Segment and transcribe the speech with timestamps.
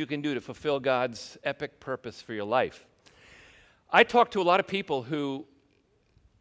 [0.00, 2.86] you can do to fulfill God's epic purpose for your life.
[3.90, 5.44] I talk to a lot of people who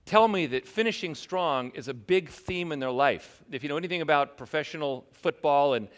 [0.05, 3.43] tell me that finishing strong is a big theme in their life.
[3.51, 5.89] If you know anything about professional football and,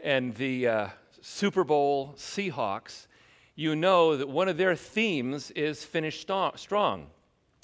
[0.00, 0.88] and the uh,
[1.22, 3.06] Super Bowl Seahawks,
[3.54, 7.06] you know that one of their themes is finish strong.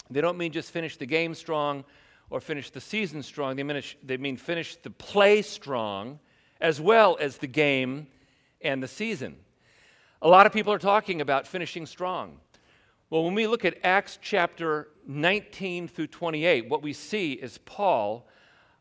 [0.09, 1.85] They don't mean just finish the game strong
[2.31, 6.19] or finish the season strong, they they mean finish the play strong
[6.63, 8.07] as well as the game
[8.61, 9.37] and the season.
[10.21, 12.41] A lot of people are talking about finishing strong.
[13.11, 18.29] Well, when we look at Acts chapter 19 through 28, what we see is Paul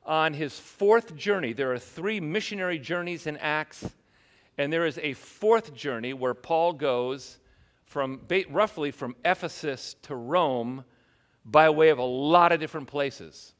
[0.05, 1.53] on his fourth journey.
[1.53, 3.89] There are three missionary journeys in Acts,
[4.57, 7.39] and there is a fourth journey where Paul goes
[7.85, 10.83] from roughly from Ephesus to Rome
[11.45, 13.53] by way of a lot of different places.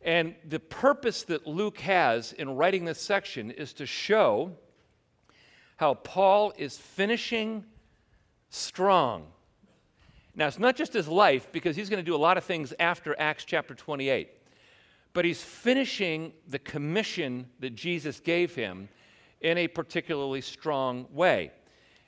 [0.00, 4.52] And the purpose that Luke has in writing this section is to show
[5.76, 7.64] how Paul is finishing
[8.48, 9.26] strong.
[10.36, 12.72] Now, it's not just his life, because he's going to do a lot of things
[12.78, 14.28] after Acts chapter 28,
[15.12, 18.88] but he's finishing the commission that Jesus gave him
[19.40, 21.52] in a particularly strong way.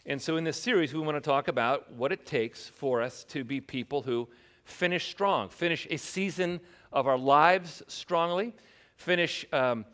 [0.06, 3.24] And so, in this series, we want to talk about what it takes for us
[3.24, 4.28] to be people who
[4.64, 6.60] finish strong, finish a season
[6.92, 8.54] of our lives strongly,
[8.96, 9.84] finish um,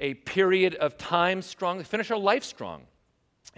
[0.00, 2.82] a period of time strongly, finish our life strong.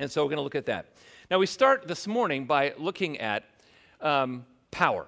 [0.01, 0.87] And so we're going to look at that.
[1.31, 3.45] Now, we start this morning by looking at
[4.01, 5.07] um, power.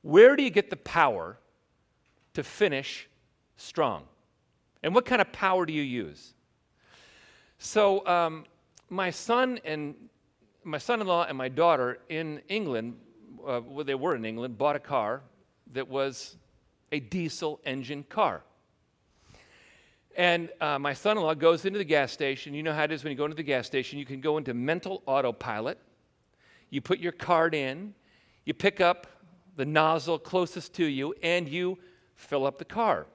[0.00, 1.36] Where do you get the power
[2.32, 3.06] to finish
[3.58, 4.04] strong?
[4.82, 6.32] And what kind of power do you use?
[7.58, 8.46] So, um,
[8.88, 9.94] my son and
[10.64, 12.96] my son-in-law and my daughter in England,
[13.46, 15.20] uh, they were in England, bought a car
[15.74, 16.38] that was
[16.92, 18.42] a diesel engine car.
[20.18, 22.52] And uh, my son in law goes into the gas station.
[22.52, 24.00] You know how it is when you go into the gas station.
[24.00, 25.78] You can go into mental autopilot.
[26.70, 27.94] You put your card in,
[28.44, 29.06] you pick up
[29.54, 31.78] the nozzle closest to you, and you
[32.16, 33.06] fill up the car.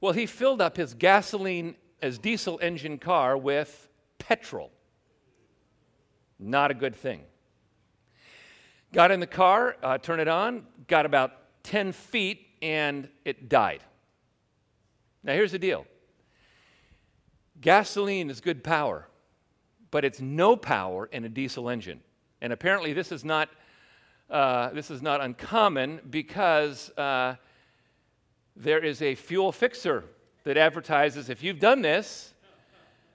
[0.00, 4.70] Well, he filled up his gasoline as diesel engine car with petrol.
[6.38, 7.22] Not a good thing.
[8.92, 11.32] Got in the car, uh, turned it on, got about
[11.64, 13.80] 10 feet, and it died.
[15.24, 15.86] Now, here's the deal
[17.60, 19.08] gasoline is good power,
[19.90, 22.00] but it's no power in a diesel engine.
[22.42, 23.48] And apparently, this is not,
[24.28, 27.36] uh, this is not uncommon because uh,
[28.54, 30.04] there is a fuel fixer
[30.44, 32.34] that advertises if you've done this,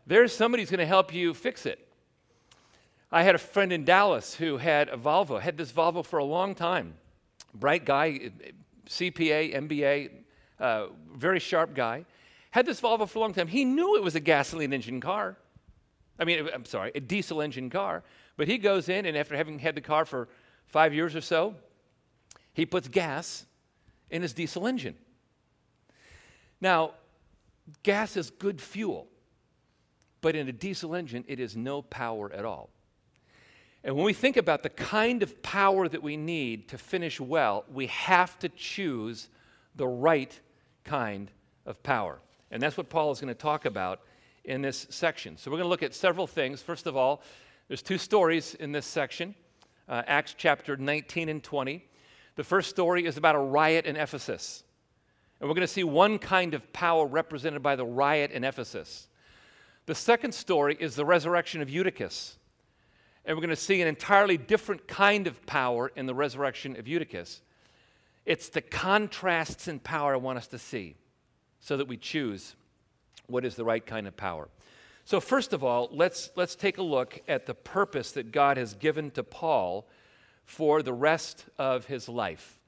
[0.07, 1.87] there's somebody who's going to help you fix it.
[3.11, 6.23] I had a friend in Dallas who had a Volvo, had this Volvo for a
[6.23, 6.95] long time.
[7.53, 8.31] Bright guy,
[8.87, 10.09] CPA, MBA,
[10.59, 12.05] uh, very sharp guy,
[12.51, 13.47] had this Volvo for a long time.
[13.47, 15.37] He knew it was a gasoline engine car.
[16.19, 18.03] I mean, I'm sorry, a diesel engine car.
[18.37, 20.27] But he goes in, and after having had the car for
[20.65, 21.55] five years or so,
[22.53, 23.45] he puts gas
[24.09, 24.95] in his diesel engine.
[26.59, 26.91] Now,
[27.83, 29.07] gas is good fuel,
[30.21, 32.69] but in a diesel engine, it is no power at all.
[33.83, 37.63] And when we think about the kind of power that we need to finish well,
[37.71, 39.29] we have to choose
[39.75, 40.37] the right
[40.89, 41.29] kind
[41.67, 42.19] of power.
[42.49, 44.01] And that's what Paul is going to talk about
[44.43, 45.37] in this section.
[45.37, 46.63] So we're going to look at several things.
[46.63, 47.21] First of all,
[47.67, 49.35] there's two stories in this section
[49.87, 51.85] uh, Acts chapter 19 and 20.
[52.35, 54.63] The first story is about a riot in Ephesus.
[55.39, 59.07] And we're going to see one kind of power represented by the riot in Ephesus.
[59.85, 62.37] The second story is the resurrection of Eutychus.
[63.25, 66.87] And we're going to see an entirely different kind of power in the resurrection of
[66.87, 67.41] Eutychus.
[68.25, 70.95] It's the contrasts in power I want us to see
[71.59, 72.55] so that we choose
[73.27, 74.49] what is the right kind of power.
[75.05, 78.75] So, first of all, let's, let's take a look at the purpose that God has
[78.75, 79.87] given to Paul
[80.45, 82.59] for the rest of his life.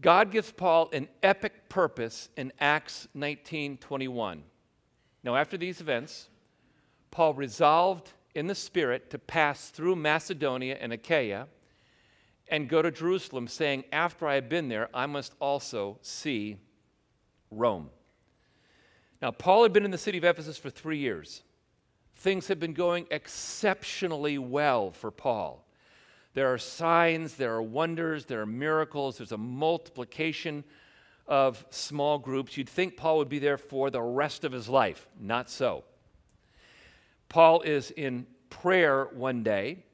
[0.00, 4.42] God gives Paul an epic purpose in Acts 19 21.
[5.24, 6.28] Now, after these events,
[7.10, 11.46] Paul resolved in the Spirit to pass through Macedonia and Achaia
[12.48, 16.58] and go to Jerusalem, saying, After I have been there, I must also see
[17.50, 17.90] Rome.
[19.20, 21.42] Now, Paul had been in the city of Ephesus for three years.
[22.16, 25.66] Things had been going exceptionally well for Paul.
[26.34, 30.64] There are signs, there are wonders, there are miracles, there's a multiplication
[31.26, 32.56] of small groups.
[32.56, 35.08] You'd think Paul would be there for the rest of his life.
[35.18, 35.84] Not so.
[37.28, 39.84] Paul is in prayer one day,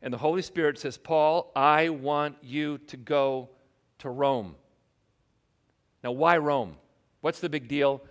[0.00, 3.48] and the Holy Spirit says, Paul, I want you to go
[3.98, 4.54] to Rome.
[6.04, 6.76] Now, why Rome?
[7.20, 8.02] What's the big deal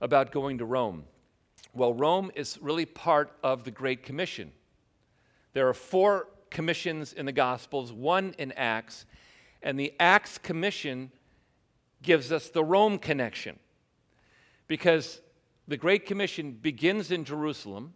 [0.00, 1.04] about going to Rome?
[1.74, 4.52] Well, Rome is really part of the Great Commission.
[5.52, 9.04] There are four commissions in the Gospels, one in Acts,
[9.62, 11.12] and the Acts commission
[12.02, 13.58] gives us the Rome connection.
[14.66, 15.20] Because
[15.68, 17.94] the Great Commission begins in Jerusalem,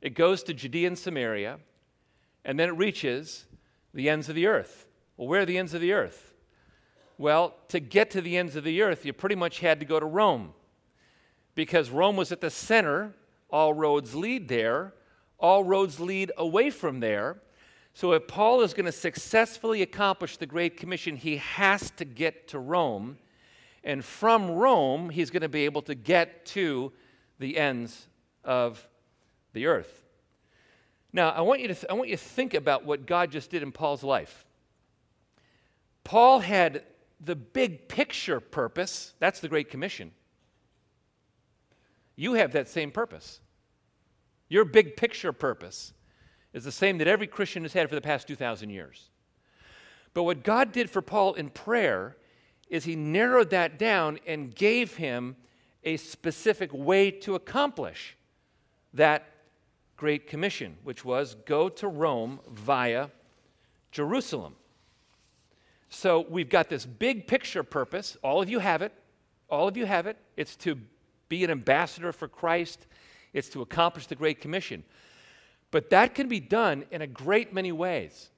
[0.00, 1.58] it goes to Judea and Samaria,
[2.48, 3.44] and then it reaches
[3.92, 4.88] the ends of the earth.
[5.18, 6.32] Well, where are the ends of the earth?
[7.18, 10.00] Well, to get to the ends of the earth, you pretty much had to go
[10.00, 10.54] to Rome
[11.54, 13.14] because Rome was at the center.
[13.50, 14.94] All roads lead there,
[15.38, 17.36] all roads lead away from there.
[17.92, 22.48] So, if Paul is going to successfully accomplish the Great Commission, he has to get
[22.48, 23.18] to Rome.
[23.84, 26.92] And from Rome, he's going to be able to get to
[27.38, 28.06] the ends
[28.44, 28.86] of
[29.52, 29.97] the earth.
[31.12, 33.50] Now, I want you to, th- I want you to think about what God just
[33.50, 34.44] did in Paul's life.
[36.04, 36.84] Paul had
[37.20, 40.12] the big picture purpose, that's the Great Commission.
[42.16, 43.40] You have that same purpose.
[44.48, 45.92] Your big picture purpose
[46.52, 49.10] is the same that every Christian has had for the past 2,000 years.
[50.14, 52.16] But what God did for Paul in prayer
[52.68, 55.36] is he narrowed that down and gave him
[55.84, 58.16] a specific way to accomplish
[58.92, 59.26] that
[59.98, 63.08] Great Commission, which was go to Rome via
[63.90, 64.54] Jerusalem.
[65.90, 68.16] So we've got this big picture purpose.
[68.22, 68.92] All of you have it.
[69.50, 70.16] All of you have it.
[70.36, 70.78] It's to
[71.28, 72.86] be an ambassador for Christ,
[73.34, 74.84] it's to accomplish the Great Commission.
[75.70, 78.30] But that can be done in a great many ways.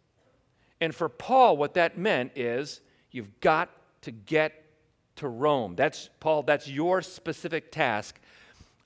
[0.80, 2.80] And for Paul, what that meant is
[3.12, 3.70] you've got
[4.02, 4.64] to get
[5.16, 5.76] to Rome.
[5.76, 8.18] That's, Paul, that's your specific task.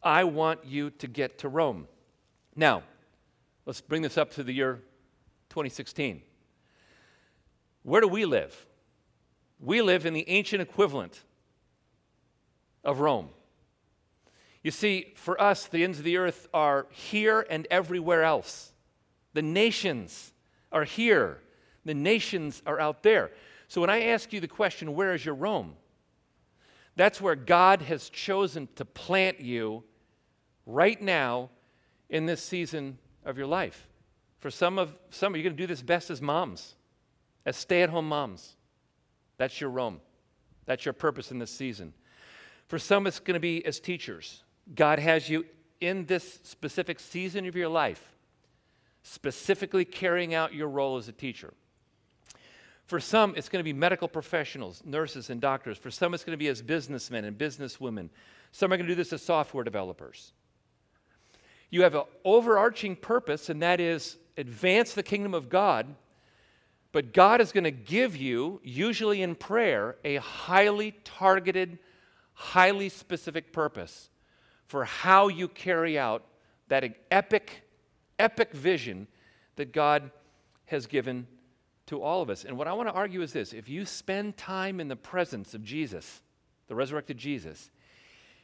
[0.02, 1.88] I want you to get to Rome.
[2.56, 2.82] Now,
[3.66, 4.80] let's bring this up to the year
[5.50, 6.22] 2016.
[7.82, 8.66] Where do we live?
[9.60, 11.22] We live in the ancient equivalent
[12.84, 13.28] of Rome.
[14.62, 18.72] You see, for us, the ends of the earth are here and everywhere else.
[19.34, 20.32] The nations
[20.72, 21.40] are here,
[21.84, 23.30] the nations are out there.
[23.68, 25.74] So when I ask you the question, where is your Rome?
[26.96, 29.84] That's where God has chosen to plant you
[30.66, 31.50] right now
[32.08, 33.88] in this season of your life.
[34.38, 36.74] For some of some of you are going to do this best as moms,
[37.46, 38.56] as stay-at-home moms.
[39.38, 40.00] That's your Rome.
[40.66, 41.94] That's your purpose in this season.
[42.68, 44.42] For some, it's going to be as teachers.
[44.74, 45.44] God has you
[45.80, 48.14] in this specific season of your life,
[49.02, 51.52] specifically carrying out your role as a teacher.
[52.86, 55.78] For some, it's going to be medical professionals, nurses, and doctors.
[55.78, 58.10] For some, it's going to be as businessmen and businesswomen.
[58.52, 60.32] Some are going to do this as software developers.
[61.74, 65.96] You have an overarching purpose, and that is advance the kingdom of God.
[66.92, 71.80] But God is going to give you, usually in prayer, a highly targeted,
[72.32, 74.08] highly specific purpose
[74.68, 76.22] for how you carry out
[76.68, 77.64] that epic,
[78.20, 79.08] epic vision
[79.56, 80.12] that God
[80.66, 81.26] has given
[81.86, 82.44] to all of us.
[82.44, 85.54] And what I want to argue is this if you spend time in the presence
[85.54, 86.22] of Jesus,
[86.68, 87.72] the resurrected Jesus,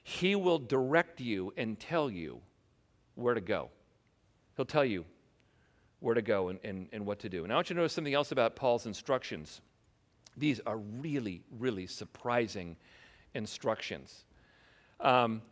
[0.03, 2.41] he will direct you and tell you
[3.21, 3.71] where to go.
[4.57, 5.05] He'll tell you
[6.01, 7.45] where to go and, and, and what to do.
[7.45, 9.61] And I want you to notice something else about Paul's instructions.
[10.37, 12.77] These are really, really surprising
[13.35, 14.25] instructions.
[15.01, 15.43] Um,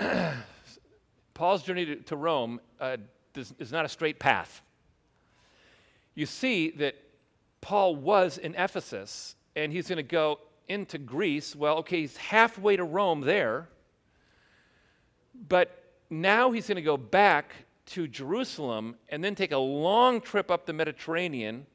[1.34, 2.96] Paul's journey to, to Rome uh,
[3.34, 4.62] is not a straight path.
[6.14, 6.96] You see that
[7.60, 11.54] Paul was in Ephesus and he's going to go into Greece.
[11.54, 13.68] Well, okay, he's halfway to Rome there,
[15.48, 15.75] but
[16.10, 17.52] now he's going to go back
[17.86, 21.66] to Jerusalem and then take a long trip up the Mediterranean,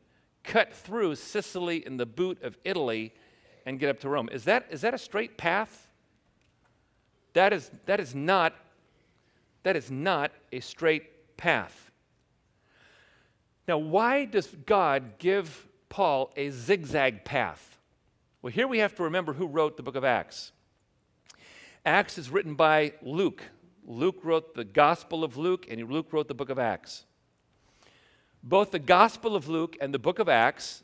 [0.43, 3.13] cut through Sicily and the boot of Italy,
[3.65, 4.29] and get up to Rome.
[4.31, 5.87] Is that, is that a straight path?
[7.33, 8.53] That is, that is not
[9.63, 11.91] that is not a straight path.
[13.67, 17.77] Now, why does God give Paul a zigzag path?
[18.41, 20.51] Well, here we have to remember who wrote the book of Acts.
[21.85, 23.43] Acts is written by Luke.
[23.85, 27.05] Luke wrote the Gospel of Luke, and Luke wrote the book of Acts.
[28.43, 30.83] Both the Gospel of Luke and the book of Acts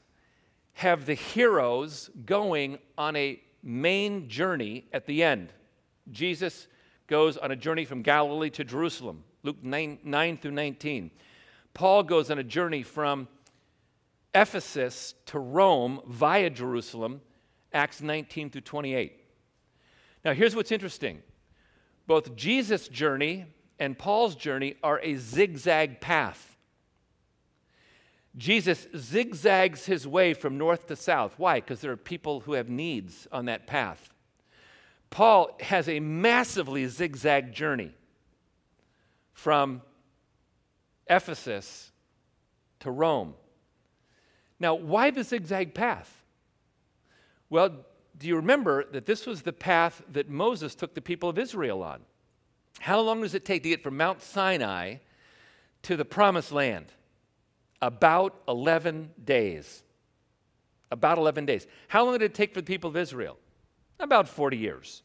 [0.74, 5.52] have the heroes going on a main journey at the end.
[6.12, 6.68] Jesus
[7.08, 11.12] goes on a journey from Galilee to Jerusalem, Luke 9, 9 through 19.
[11.74, 13.28] Paul goes on a journey from
[14.36, 17.22] Ephesus to Rome via Jerusalem,
[17.74, 19.14] Acts 19 through 28.
[20.24, 21.22] Now, here's what's interesting
[22.08, 23.46] both Jesus' journey
[23.80, 26.56] and Paul's journey are a zigzag path.
[28.36, 31.34] Jesus zigzags his way from north to south.
[31.38, 31.60] Why?
[31.60, 34.14] Because there are people who have needs on that path.
[35.10, 37.92] Paul has a massively zigzag journey
[39.34, 39.82] from
[41.08, 41.92] Ephesus
[42.80, 43.34] to Rome.
[44.60, 46.24] Now, why the zigzag path?
[47.50, 47.86] Well,
[48.18, 51.84] do you remember that this was the path that Moses took the people of Israel
[51.84, 52.02] on?
[52.80, 54.96] How long does it take to get from Mount Sinai
[55.84, 56.88] to the promised land?
[57.82, 59.84] About 11 days.
[60.90, 61.68] About 11 days.
[61.90, 63.38] How long did it take for the people of Israel?
[64.00, 65.04] About 40 years.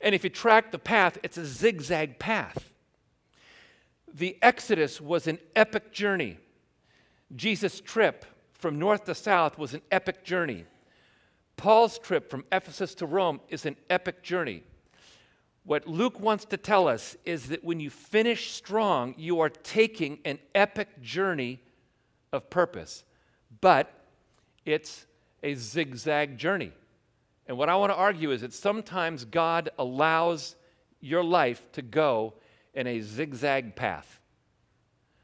[0.00, 2.72] And if you track the path, it's a zigzag path.
[4.12, 6.38] The Exodus was an epic journey.
[7.34, 10.64] Jesus' trip from north to south was an epic journey.
[11.56, 14.62] Paul's trip from Ephesus to Rome is an epic journey.
[15.64, 20.18] What Luke wants to tell us is that when you finish strong, you are taking
[20.24, 21.60] an epic journey
[22.32, 23.02] of purpose.
[23.60, 23.92] But
[24.64, 25.06] it's
[25.42, 26.72] a zigzag journey.
[27.46, 30.56] And what I want to argue is that sometimes God allows
[31.00, 32.34] your life to go
[32.74, 34.20] in a zigzag path.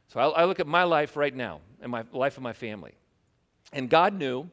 [0.08, 2.92] So I, I, look at my life right now and my life of my family.
[3.72, 4.48] And God knew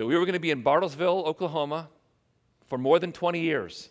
[0.00, 1.90] that we were going to be in Bartlesville, Oklahoma
[2.68, 3.90] for more than 20 years.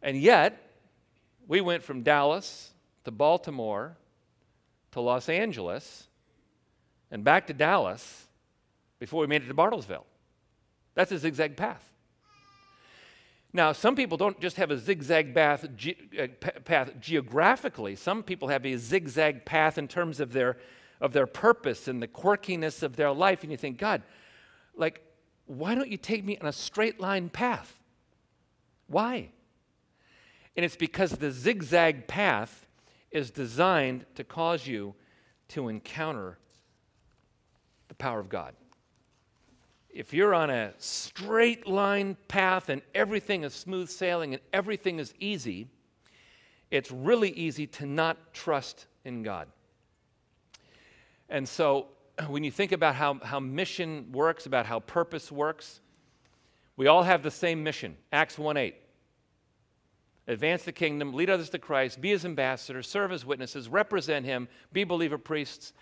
[0.00, 0.76] And yet,
[1.48, 2.70] we went from Dallas
[3.04, 3.96] to Baltimore
[4.92, 6.06] to Los Angeles
[7.10, 8.28] and back to Dallas
[9.00, 10.04] before we made it to Bartlesville.
[10.94, 11.92] That's a zigzag path.
[13.52, 16.28] Now, some people don't just have a zigzag path, ge- uh,
[16.64, 17.96] path geographically.
[17.96, 20.58] Some people have a zigzag path in terms of their,
[21.00, 23.42] of their purpose and the quirkiness of their life.
[23.42, 24.04] And you think, God,
[24.78, 25.02] like,
[25.46, 27.78] why don't you take me on a straight line path?
[28.86, 29.30] Why?
[30.56, 32.66] And it's because the zigzag path
[33.10, 34.94] is designed to cause you
[35.48, 36.38] to encounter
[37.88, 38.54] the power of God
[39.98, 45.12] if you're on a straight line path and everything is smooth sailing and everything is
[45.18, 45.66] easy,
[46.70, 49.48] it's really easy to not trust in God.
[51.28, 51.88] And so,
[52.26, 55.80] when you think about how, how mission works, about how purpose works,
[56.76, 58.74] we all have the same mission Acts 1 8.
[60.26, 64.48] Advance the kingdom, lead others to Christ, be his ambassadors, serve as witnesses, represent him,
[64.72, 65.72] be believer priests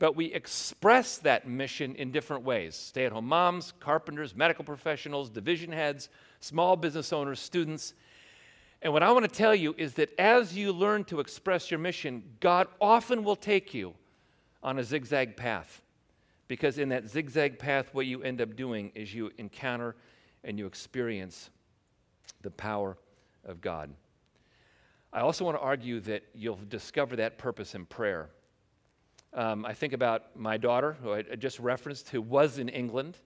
[0.00, 5.30] but we express that mission in different ways stay at home moms, carpenters, medical professionals,
[5.30, 6.08] division heads,
[6.40, 7.94] small business owners, students.
[8.82, 11.78] And what I want to tell you is that as you learn to express your
[11.78, 13.94] mission, God often will take you
[14.62, 15.82] on a zigzag path.
[16.48, 19.94] Because in that zigzag path, what you end up doing is you encounter
[20.42, 21.50] and you experience
[22.42, 22.96] the power
[23.44, 23.90] of God.
[25.12, 28.30] I also want to argue that you'll discover that purpose in prayer.
[29.32, 33.16] Um, I think about my daughter, who I just referenced, who was in England.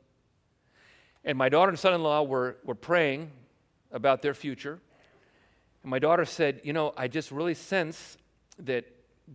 [1.25, 3.31] And my daughter and son in law were, were praying
[3.91, 4.81] about their future.
[5.83, 8.19] And my daughter said, You know, I just really sense
[8.59, 8.85] that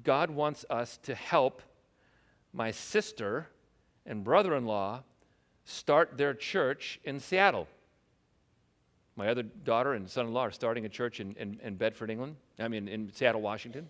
[0.04, 1.62] God wants us to help
[2.60, 3.48] my sister
[4.06, 5.02] and brother in law
[5.64, 7.70] start their church in Seattle.
[9.16, 12.12] My other daughter and son in law are starting a church in, in, in Bedford,
[12.12, 13.88] England, I mean, in Seattle, Washington.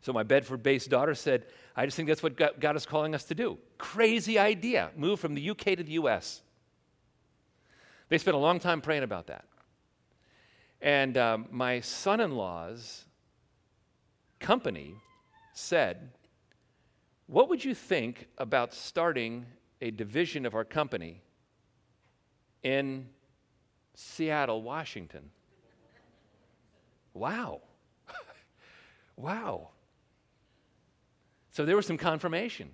[0.00, 1.44] So my Bedford based daughter said,
[1.76, 3.58] I just think that's what God is calling us to do.
[3.76, 4.90] Crazy idea.
[4.96, 6.40] Move from the UK to the US.
[8.08, 9.44] They spent a long time praying about that.
[10.80, 13.04] And um, my son in law's
[14.38, 14.94] company
[15.52, 16.08] said,
[17.30, 19.46] What would you think about starting
[19.80, 21.22] a division of our company
[22.64, 23.06] in
[23.94, 25.30] Seattle, Washington?
[27.14, 27.60] Wow.
[29.16, 29.68] wow.
[31.52, 32.72] So there was some confirmation.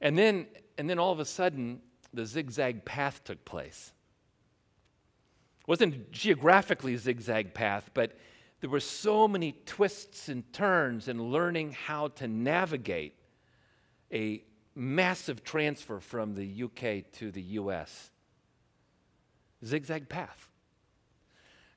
[0.00, 1.80] And then, and then all of a sudden,
[2.12, 3.92] the zigzag path took place.
[5.60, 8.18] It wasn't geographically zigzag path, but
[8.60, 13.14] there were so many twists and turns in learning how to navigate
[14.12, 14.42] a
[14.74, 18.10] massive transfer from the UK to the US.
[19.64, 20.48] Zigzag path.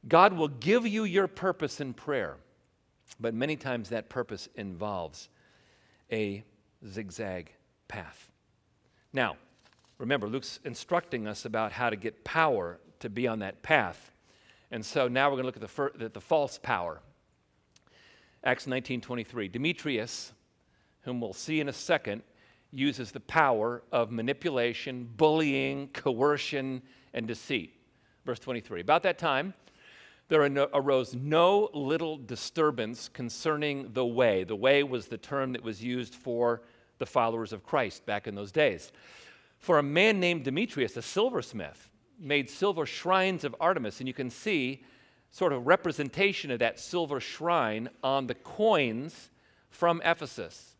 [0.07, 2.37] God will give you your purpose in prayer.
[3.19, 5.29] But many times that purpose involves
[6.11, 6.43] a
[6.87, 7.51] zigzag
[7.87, 8.31] path.
[9.13, 9.35] Now,
[9.97, 14.10] remember, Luke's instructing us about how to get power to be on that path.
[14.71, 17.01] And so now we're going to look at the, fir- the, the false power.
[18.43, 19.51] Acts 19:23.
[19.51, 20.33] Demetrius,
[21.01, 22.23] whom we'll see in a second,
[22.71, 26.81] uses the power of manipulation, bullying, coercion,
[27.13, 27.73] and deceit.
[28.25, 28.81] Verse 23.
[28.81, 29.53] About that time,
[30.29, 30.41] there
[30.73, 34.45] arose no little disturbance concerning the way.
[34.45, 36.61] The way was the term that was used for
[36.99, 38.93] the followers of Christ back in those days.
[39.59, 41.90] For a man named Demetrius, a silversmith,
[42.21, 44.83] made silver shrines of Artemis, and you can see
[45.31, 49.29] sort of representation of that silver shrine on the coins
[49.69, 50.75] from Ephesus.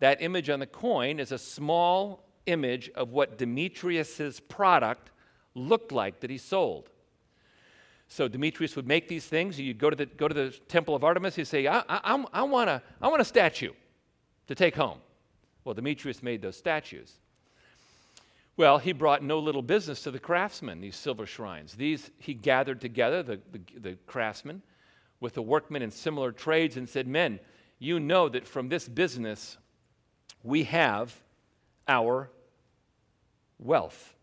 [0.00, 5.10] That image on the coin is a small image of what Demetrius's product
[5.54, 6.88] looked like that he sold.
[8.08, 9.60] So Demetrius would make these things.
[9.60, 11.36] You'd go to the, go to the temple of Artemis.
[11.36, 13.72] He'd say, I, I, I, want a, I want a statue
[14.48, 14.98] to take home.
[15.64, 17.18] Well, Demetrius made those statues.
[18.60, 21.76] Well, he brought no little business to the craftsmen, these silver shrines.
[21.76, 24.60] These he gathered together, the, the, the craftsmen,
[25.18, 27.40] with the workmen in similar trades and said, Men,
[27.78, 29.56] you know that from this business
[30.42, 31.22] we have
[31.88, 32.30] our
[33.58, 34.14] wealth.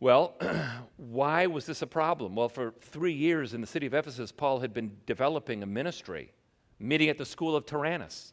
[0.00, 0.34] Well,
[0.96, 2.34] why was this a problem?
[2.34, 6.32] Well, for three years in the city of Ephesus, Paul had been developing a ministry,
[6.80, 8.32] meeting at the school of Tyrannus.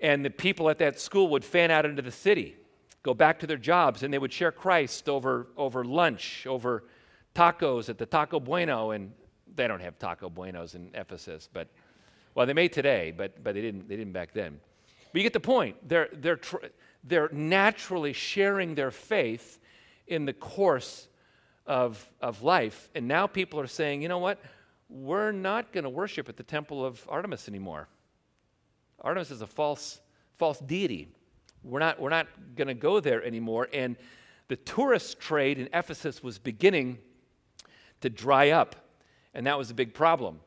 [0.00, 2.56] And the people at that school would fan out into the city,
[3.04, 6.82] go back to their jobs, and they would share Christ over, over lunch, over
[7.34, 8.90] tacos at the Taco Bueno.
[8.90, 9.12] And
[9.54, 11.68] they don't have Taco Buenos in Ephesus, but,
[12.34, 14.58] well, they may today, but, but they, didn't, they didn't back then.
[15.12, 15.76] But you get the point.
[15.86, 16.66] They're, they're, tr-
[17.04, 19.60] they're naturally sharing their faith
[20.06, 21.06] in the course
[21.66, 22.88] of, of life.
[22.94, 24.40] And now people are saying, you know what?
[24.88, 27.88] We're not going to worship at the temple of Artemis anymore.
[29.00, 30.00] Artemis is a false,
[30.36, 31.08] false deity.
[31.64, 33.68] We're not, we're not going to go there anymore.
[33.72, 33.96] And
[34.48, 36.98] the tourist trade in Ephesus was beginning
[38.02, 38.76] to dry up,
[39.32, 40.40] and that was a big problem.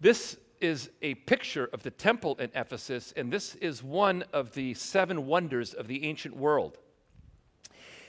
[0.00, 4.72] This is a picture of the temple in Ephesus, and this is one of the
[4.74, 6.78] seven wonders of the ancient world.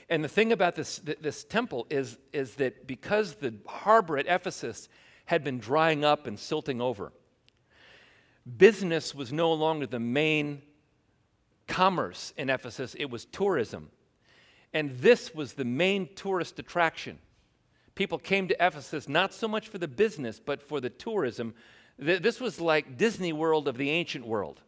[0.08, 4.88] And the thing about this, this temple is, is that because the harbor at Ephesus
[5.26, 7.12] had been drying up and silting over,
[8.56, 10.62] business was no longer the main
[11.68, 13.90] commerce in Ephesus, it was tourism.
[14.72, 17.18] And this was the main tourist attraction.
[17.94, 21.54] People came to Ephesus not so much for the business, but for the tourism
[21.98, 24.60] this was like Disney World of the ancient world.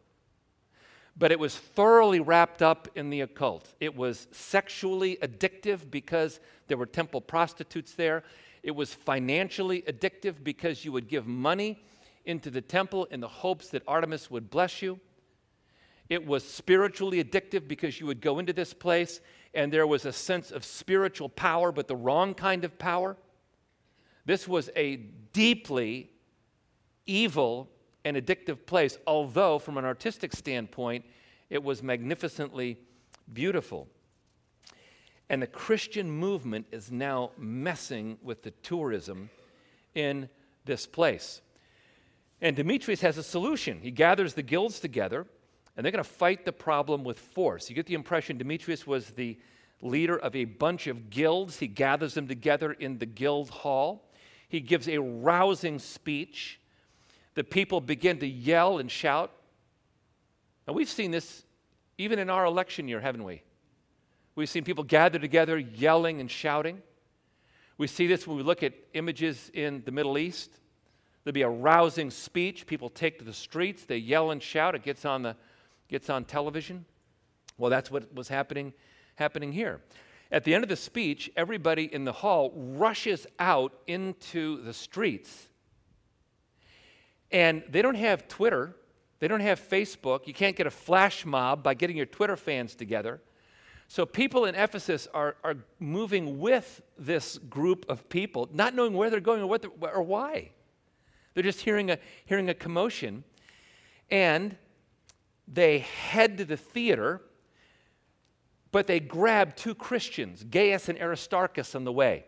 [1.17, 3.73] But it was thoroughly wrapped up in the occult.
[3.79, 8.23] It was sexually addictive because there were temple prostitutes there.
[8.63, 11.81] It was financially addictive because you would give money
[12.25, 14.99] into the temple in the hopes that Artemis would bless you.
[16.11, 19.21] It was spiritually addictive because you would go into this place
[19.53, 23.15] and there was a sense of spiritual power, but the wrong kind of power.
[24.25, 24.97] This was a
[25.31, 26.09] deeply
[27.05, 27.69] evil
[28.03, 31.05] and addictive place, although from an artistic standpoint,
[31.49, 32.77] it was magnificently
[33.31, 33.87] beautiful.
[35.29, 39.29] And the Christian movement is now messing with the tourism
[39.95, 40.27] in
[40.65, 41.41] this place.
[42.41, 43.79] And Demetrius has a solution.
[43.79, 45.25] He gathers the guilds together,
[45.75, 47.69] and they're going to fight the problem with force.
[47.69, 49.37] You get the impression Demetrius was the
[49.81, 51.59] leader of a bunch of guilds.
[51.59, 54.09] He gathers them together in the guild hall.
[54.47, 56.59] He gives a rousing speech
[57.33, 59.31] the people begin to yell and shout.
[60.67, 61.43] And we've seen this
[61.97, 63.41] even in our election year, haven't we?
[64.35, 66.81] We've seen people gather together yelling and shouting.
[67.77, 70.51] We see this when we look at images in the Middle East.
[71.23, 72.65] There'll be a rousing speech.
[72.65, 74.75] People take to the streets, they yell and shout.
[74.75, 75.35] It gets on, the,
[75.91, 76.85] gets on television.
[77.57, 78.73] Well, that's what was happening,
[79.15, 79.81] happening here.
[80.31, 85.49] At the end of the speech, everybody in the hall rushes out into the streets
[87.31, 88.75] and they don't have Twitter,
[89.19, 90.27] they don't have Facebook.
[90.27, 93.21] You can't get a flash mob by getting your Twitter fans together.
[93.87, 99.09] So people in Ephesus are, are moving with this group of people, not knowing where
[99.09, 100.51] they're going or, what or why.
[101.33, 103.23] They're just hearing a, hearing a commotion.
[104.09, 104.57] And
[105.51, 107.21] they head to the theater,
[108.71, 112.23] but they grab two Christians, Gaius and Aristarchus, on the way.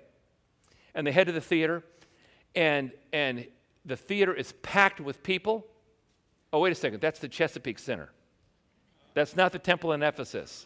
[0.93, 1.83] And they head to the theater,
[2.53, 3.47] and, and
[3.85, 5.65] the theater is packed with people.
[6.51, 8.09] Oh, wait a second, that's the Chesapeake Center.
[9.13, 10.65] That's not the temple in Ephesus.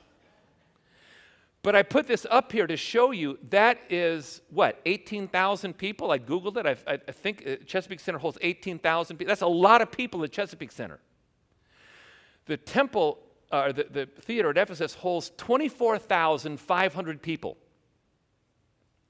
[1.62, 6.12] But I put this up here to show you that is what, 18,000 people?
[6.12, 6.66] I Googled it.
[6.66, 9.30] I, I think uh, Chesapeake Center holds 18,000 people.
[9.30, 11.00] That's a lot of people at Chesapeake Center.
[12.48, 13.20] The temple,
[13.52, 17.58] uh, the, the theater at Ephesus holds 24,500 people.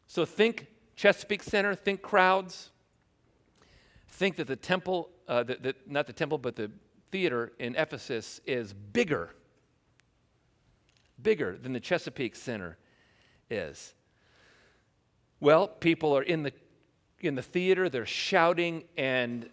[0.07, 2.71] So think Chesapeake Center, think crowds
[4.17, 6.71] think that the temple, uh, the, the, not the temple, but the
[7.11, 9.35] theater in Ephesus is bigger,
[11.21, 12.77] bigger than the Chesapeake Center
[13.49, 13.93] is.
[15.39, 16.51] Well, people are in the,
[17.19, 19.49] in the theater, they're shouting, and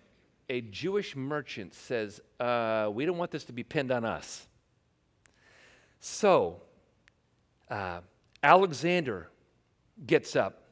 [0.49, 4.47] a Jewish merchant says, uh, We don't want this to be pinned on us.
[6.01, 6.61] So,
[7.71, 8.01] uh,
[8.43, 9.31] Alexander
[10.07, 10.63] gets up,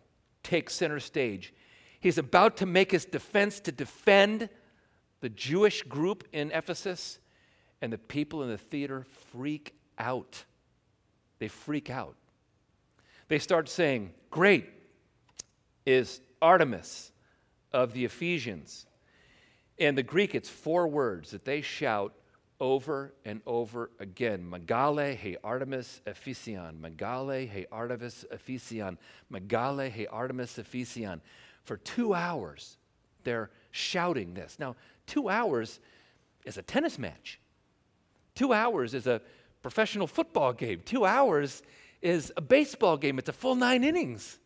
[0.43, 1.55] takes center stage.
[2.01, 4.49] He's about to make his defense to defend
[5.21, 7.19] the Jewish group in Ephesus,
[7.81, 10.45] and the people in the theater freak out.
[11.39, 12.17] They freak out.
[13.29, 14.69] They start saying, Great
[15.87, 17.13] is Artemis
[17.73, 18.87] of the Ephesians.
[19.83, 22.15] In the Greek, it's four words that they shout
[22.61, 24.49] over and over again.
[24.49, 26.79] Megale he Artemis Ephesion.
[26.79, 28.97] Megale he Artemis Ephesion.
[29.33, 31.21] Megale he Artemis Ephesion.
[31.65, 32.77] For two hours,
[33.25, 34.57] they're shouting this.
[34.61, 34.77] Now,
[35.09, 35.81] two hours
[36.45, 37.41] is a tennis match.
[38.37, 39.21] Two hours is a
[39.63, 40.81] professional football game.
[40.85, 41.61] Two hours
[42.01, 43.19] is a baseball game.
[43.19, 44.39] It's a full nine innings.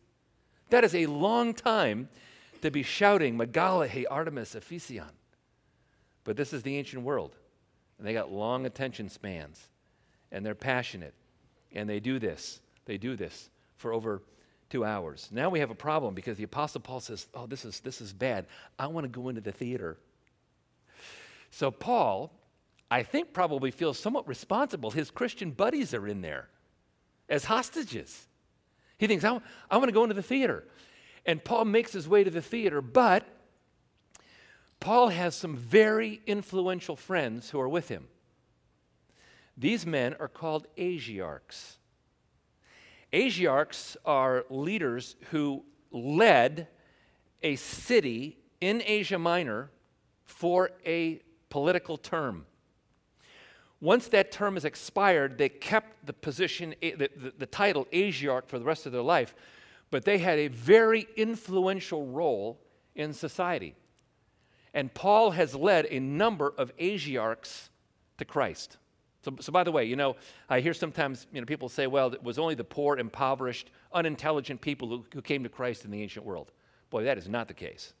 [0.71, 2.09] That is a long time
[2.63, 5.11] to be shouting, Megale, hey, Artemis, Ephesion.
[6.27, 7.37] But this is the ancient world.
[7.97, 9.65] And they got long attention spans.
[10.29, 11.13] And they're passionate.
[11.71, 12.59] And they do this.
[12.83, 14.21] They do this for over
[14.69, 15.29] two hours.
[15.31, 18.11] Now we have a problem because the Apostle Paul says, Oh, this is, this is
[18.11, 18.45] bad.
[18.77, 19.97] I want to go into the theater.
[21.49, 22.33] So Paul,
[22.91, 24.91] I think, probably feels somewhat responsible.
[24.91, 26.49] His Christian buddies are in there
[27.29, 28.27] as hostages.
[28.97, 29.39] He thinks, I,
[29.71, 30.65] I want to go into the theater.
[31.25, 33.25] And Paul makes his way to the theater, but
[34.79, 38.07] Paul has some very influential friends who are with him.
[39.57, 41.77] These men are called Asiarchs.
[43.11, 46.67] Asiarchs are leaders who led
[47.41, 49.71] a city in Asia Minor
[50.25, 52.45] for a political term.
[53.79, 58.57] Once that term has expired, they kept the position, the, the, the title Asiarch for
[58.59, 59.35] the rest of their life,
[59.91, 62.59] but they had a very influential role
[62.95, 63.75] in society.
[64.77, 67.69] And Paul has led a number of Asiarchs
[68.19, 68.77] to Christ.
[69.23, 72.13] So, so, by the way, you know, I hear sometimes you know, people say, well,
[72.13, 76.03] it was only the poor, impoverished, unintelligent people who, who came to Christ in the
[76.03, 76.51] ancient world.
[76.91, 77.93] Boy, that is not the case.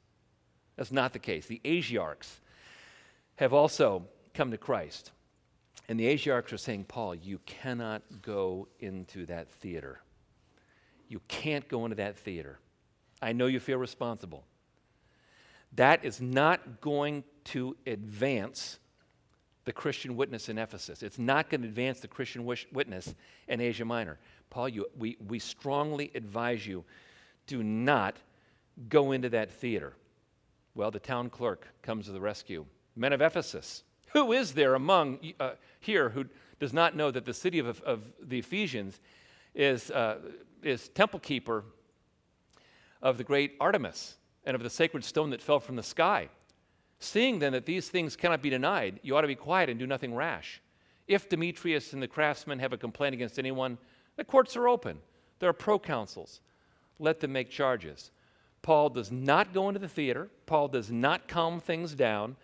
[0.75, 1.47] That's not the case.
[1.47, 2.41] The Asiarchs
[3.37, 5.13] have also come to Christ.
[5.89, 10.01] And the Asiarchs are saying, Paul, you cannot go into that theater.
[11.09, 12.59] You can't go into that theater.
[13.19, 14.45] I know you feel responsible.
[15.75, 18.79] That is not going to advance
[19.65, 21.03] the Christian witness in Ephesus.
[21.03, 23.13] It's not going to advance the Christian witness
[23.47, 24.17] in Asia Minor.
[24.49, 26.85] Paul, you, we, we strongly advise you
[27.47, 28.17] do not
[28.89, 29.93] go into that theater.
[30.73, 32.65] Well, the town clerk comes to the rescue.
[32.95, 36.25] Men of Ephesus, who is there among uh, here who
[36.59, 38.99] does not know that the city of, of the Ephesians
[39.53, 40.17] is, uh,
[40.63, 41.65] is temple keeper
[43.01, 44.15] of the great Artemis
[44.47, 46.29] and of the sacred stone that fell from the sky?
[46.99, 49.85] Seeing then that these things cannot be denied, you ought to be quiet and do
[49.85, 50.61] nothing rash.
[51.07, 53.77] If Demetrius and the craftsmen have a complaint against anyone,
[54.15, 54.99] the courts are open.
[55.39, 56.39] There are proconsuls.
[56.97, 58.09] Let them make charges.
[58.61, 60.29] Paul does not go into the theater.
[60.45, 62.35] Paul does not calm things down.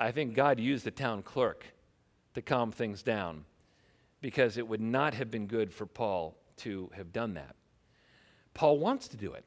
[0.00, 1.66] I think God used the town clerk
[2.34, 3.44] to calm things down
[4.20, 7.54] because it would not have been good for Paul to have done that.
[8.54, 9.44] Paul wants to do it.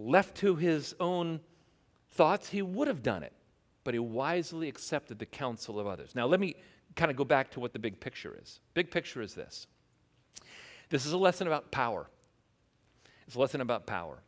[0.00, 1.40] Left to his own
[2.10, 3.32] thoughts, he would have done it,
[3.82, 6.14] but he wisely accepted the counsel of others.
[6.14, 6.54] Now, let me
[6.94, 8.60] kind of go back to what the big picture is.
[8.74, 9.66] Big picture is this
[10.88, 12.08] this is a lesson about power.
[13.26, 14.22] It's a lesson about power.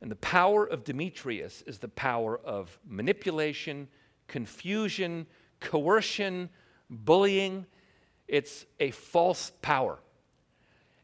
[0.00, 3.88] And the power of Demetrius is the power of manipulation,
[4.28, 5.26] confusion,
[5.58, 6.48] coercion,
[6.88, 7.66] bullying.
[8.28, 9.98] It's a false power.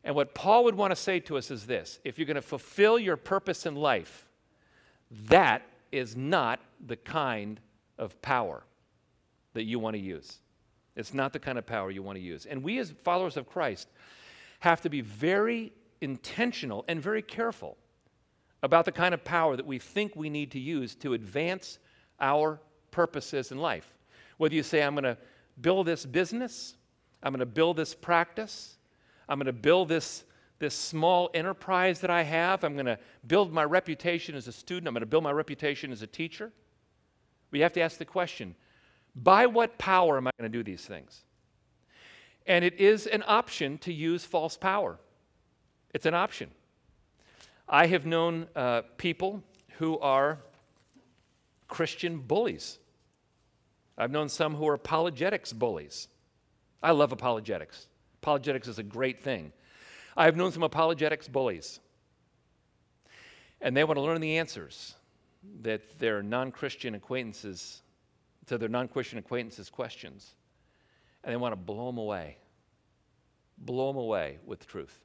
[0.04, 2.42] And what Paul would want to say to us is this if you're going to
[2.42, 4.28] fulfill your purpose in life,
[5.26, 7.60] that is not the kind
[7.98, 8.62] of power
[9.54, 10.38] that you want to use.
[10.96, 12.46] It's not the kind of power you want to use.
[12.46, 13.88] And we, as followers of Christ,
[14.60, 17.76] have to be very intentional and very careful
[18.62, 21.78] about the kind of power that we think we need to use to advance
[22.20, 23.94] our purposes in life.
[24.36, 25.18] Whether you say, I'm going to
[25.60, 26.74] build this business,
[27.22, 28.77] I'm going to build this practice,
[29.28, 30.24] I'm going to build this,
[30.58, 34.88] this small enterprise that I have, I'm going to build my reputation as a student,
[34.88, 36.52] I'm going to build my reputation as a teacher.
[37.50, 38.54] We have to ask the question
[39.14, 41.24] by what power am I going to do these things?
[42.46, 44.98] And it is an option to use false power.
[45.92, 46.50] It's an option.
[47.68, 49.42] I have known uh, people
[49.78, 50.38] who are
[51.68, 52.78] Christian bullies.
[53.98, 56.08] I've known some who are apologetics bullies.
[56.82, 57.88] I love apologetics.
[58.22, 59.52] Apologetics is a great thing.
[60.16, 61.80] I've known some apologetics bullies.
[63.60, 64.94] And they want to learn the answers
[65.62, 67.82] that their non Christian acquaintances,
[68.46, 70.34] to their non Christian acquaintances' questions.
[71.24, 72.36] And they want to blow them away.
[73.58, 75.00] Blow them away with truth.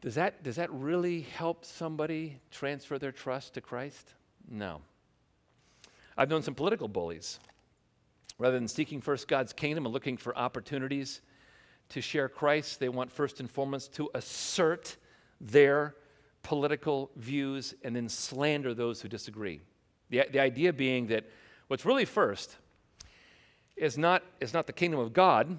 [0.00, 4.14] Does that, does that really help somebody transfer their trust to Christ?
[4.50, 4.80] No.
[6.16, 7.38] I've known some political bullies.
[8.42, 11.20] Rather than seeking first God's kingdom and looking for opportunities
[11.90, 14.96] to share Christ, they want first and foremost to assert
[15.40, 15.94] their
[16.42, 19.60] political views and then slander those who disagree.
[20.10, 21.30] The, the idea being that
[21.68, 22.56] what's really first
[23.76, 25.56] is not, is not the kingdom of God,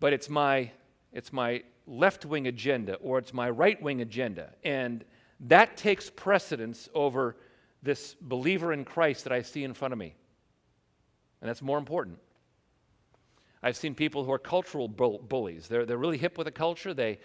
[0.00, 0.72] but it's my,
[1.12, 4.50] it's my left wing agenda or it's my right wing agenda.
[4.64, 5.04] And
[5.38, 7.36] that takes precedence over
[7.80, 10.16] this believer in Christ that I see in front of me.
[11.44, 12.16] And that's more important.
[13.62, 15.68] I've seen people who are cultural bullies.
[15.68, 16.94] They're, they're really hip with the culture.
[16.94, 17.18] They,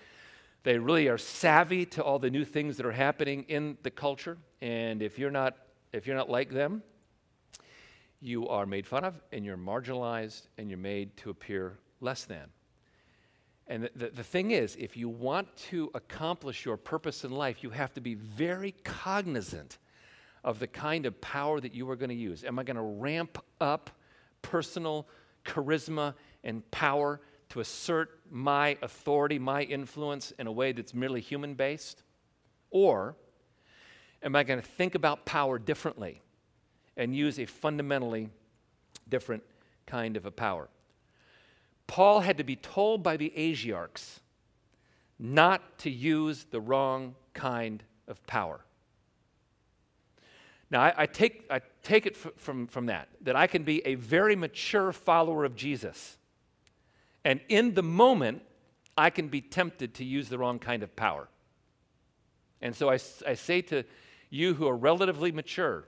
[0.63, 4.37] they really are savvy to all the new things that are happening in the culture.
[4.61, 5.55] And if you're not,
[5.93, 6.83] if you're not like them,
[8.19, 12.49] you are made fun of and you're marginalized and you're made to appear less than.
[13.67, 17.63] And the, the, the, thing is, if you want to accomplish your purpose in life,
[17.63, 19.77] you have to be very cognizant
[20.43, 22.43] of the kind of power that you are going to use.
[22.43, 23.91] Am I going to ramp up
[24.41, 25.07] personal
[25.45, 31.55] charisma and power to assert my authority, my influence in a way that's merely human
[31.55, 32.03] based?
[32.69, 33.15] Or
[34.21, 36.21] am I going to think about power differently
[36.95, 38.29] and use a fundamentally
[39.07, 39.43] different
[39.85, 40.69] kind of a power?
[41.87, 44.19] Paul had to be told by the Asiarchs
[45.17, 48.61] not to use the wrong kind of power.
[50.71, 53.85] Now, I, I take, I take it f- from, from that, that I can be
[53.85, 56.17] a very mature follower of Jesus.
[57.25, 58.43] And in the moment,
[58.97, 61.27] I can be tempted to use the wrong kind of power.
[62.61, 63.83] And so I, I say to
[64.29, 65.85] you who are relatively mature,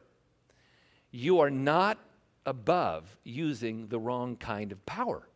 [1.11, 1.99] you are not
[2.45, 5.27] above using the wrong kind of power.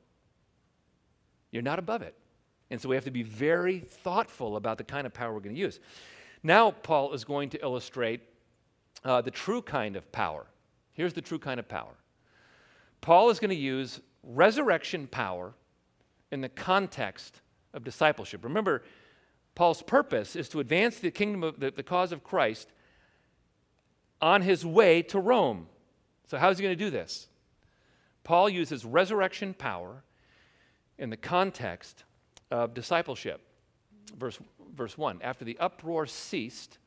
[1.51, 2.15] You're not above it.
[2.71, 5.55] And so we have to be very thoughtful about the kind of power we're going
[5.55, 5.79] to use.
[6.41, 8.21] Now, Paul is going to illustrate
[9.05, 10.47] uh, the true kind of power.
[10.93, 11.93] Here's the true kind of power
[13.01, 15.53] Paul is going to use resurrection power
[16.31, 17.41] in the context
[17.73, 18.43] of discipleship.
[18.43, 18.83] Remember,
[19.53, 22.67] Paul's purpose is to advance the kingdom of the, the cause of Christ
[24.21, 25.67] on his way to Rome.
[26.27, 27.27] So, how is he going to do this?
[28.23, 30.03] Paul uses resurrection power
[30.97, 32.03] in the context
[32.49, 33.41] of discipleship.
[34.17, 34.39] Verse,
[34.75, 36.79] verse 1 After the uproar ceased,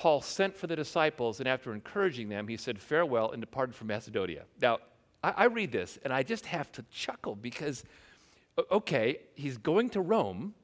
[0.00, 3.88] Paul sent for the disciples, and after encouraging them, he said farewell and departed from
[3.88, 4.44] Macedonia.
[4.58, 4.78] Now,
[5.22, 7.84] I, I read this and I just have to chuckle because,
[8.70, 10.54] okay, he's going to Rome.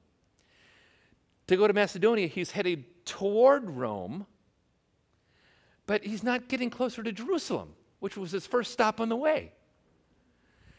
[1.49, 4.25] To go to Macedonia, he's headed toward Rome,
[5.85, 9.53] but he's not getting closer to Jerusalem, which was his first stop on the way.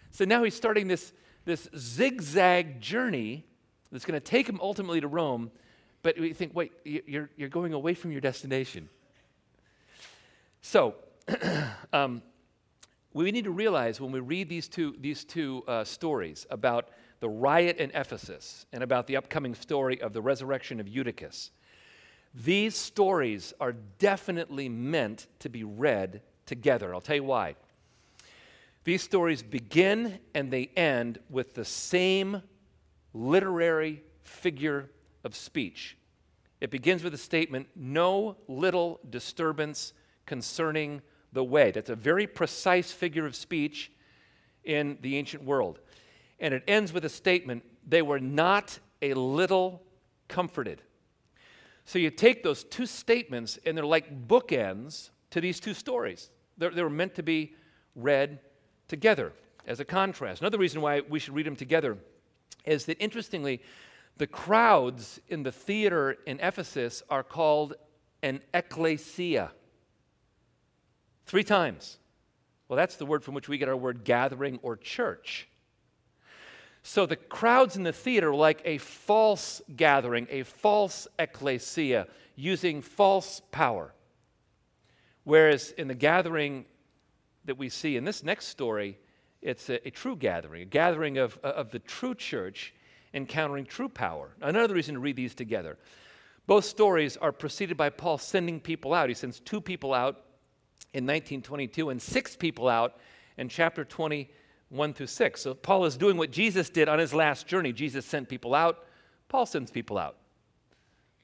[0.09, 1.13] So now he's starting this
[1.45, 3.45] this zigzag journey
[3.91, 5.51] that's going to take him ultimately to Rome,
[6.01, 8.89] but we think, wait, you're, you're going away from your destination.
[10.61, 10.95] So,
[11.93, 12.21] um,
[13.13, 17.29] we need to realize when we read these two, these two uh, stories about the
[17.29, 21.51] riot in Ephesus and about the upcoming story of the resurrection of Eutychus,
[22.33, 26.93] these stories are definitely meant to be read together.
[26.93, 27.55] I'll tell you why.
[28.83, 32.41] These stories begin and they end with the same
[33.13, 34.89] literary figure
[35.27, 35.95] of speech.
[36.59, 39.93] It begins with the statement, no little disturbance
[40.25, 41.69] concerning the way.
[41.69, 43.91] That's a very precise figure of speech
[44.63, 45.79] in the ancient world.
[46.39, 49.83] And it ends with a statement, they were not a little
[50.27, 50.81] comforted.
[51.85, 56.31] So you take those two statements, and they're like bookends to these two stories.
[56.57, 57.55] They're, they're meant to be
[57.95, 58.39] read
[58.87, 59.33] together
[59.65, 60.41] as a contrast.
[60.41, 61.97] Another reason why we should read them together
[62.65, 63.61] is that interestingly,
[64.17, 67.75] the crowds in the theater in Ephesus are called
[68.23, 69.51] an ecclesia.
[71.25, 71.97] Three times.
[72.67, 75.47] Well, that's the word from which we get our word gathering or church.
[76.83, 82.81] So the crowds in the theater are like a false gathering, a false ecclesia, using
[82.81, 83.93] false power.
[85.23, 86.65] Whereas in the gathering
[87.45, 88.97] that we see in this next story,
[89.41, 92.73] it's a, a true gathering, a gathering of, of the true church
[93.13, 94.35] encountering true power.
[94.41, 95.77] Another reason to read these together.
[96.45, 99.09] Both stories are preceded by Paul sending people out.
[99.09, 100.23] He sends two people out
[100.93, 102.97] in 1922 and six people out
[103.37, 105.41] in chapter 21 through 6.
[105.41, 107.73] So Paul is doing what Jesus did on his last journey.
[107.73, 108.85] Jesus sent people out,
[109.29, 110.15] Paul sends people out.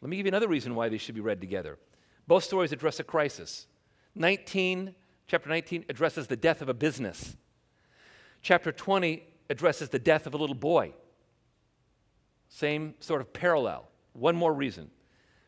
[0.02, 1.80] Let me give you another reason why these should be read together.
[2.28, 3.67] Both stories address a crisis.
[4.15, 4.93] 19
[5.28, 7.36] Chapter 19 addresses the death of a business.
[8.41, 10.93] Chapter 20 addresses the death of a little boy.
[12.54, 13.89] Same sort of parallel.
[14.13, 14.92] One more reason.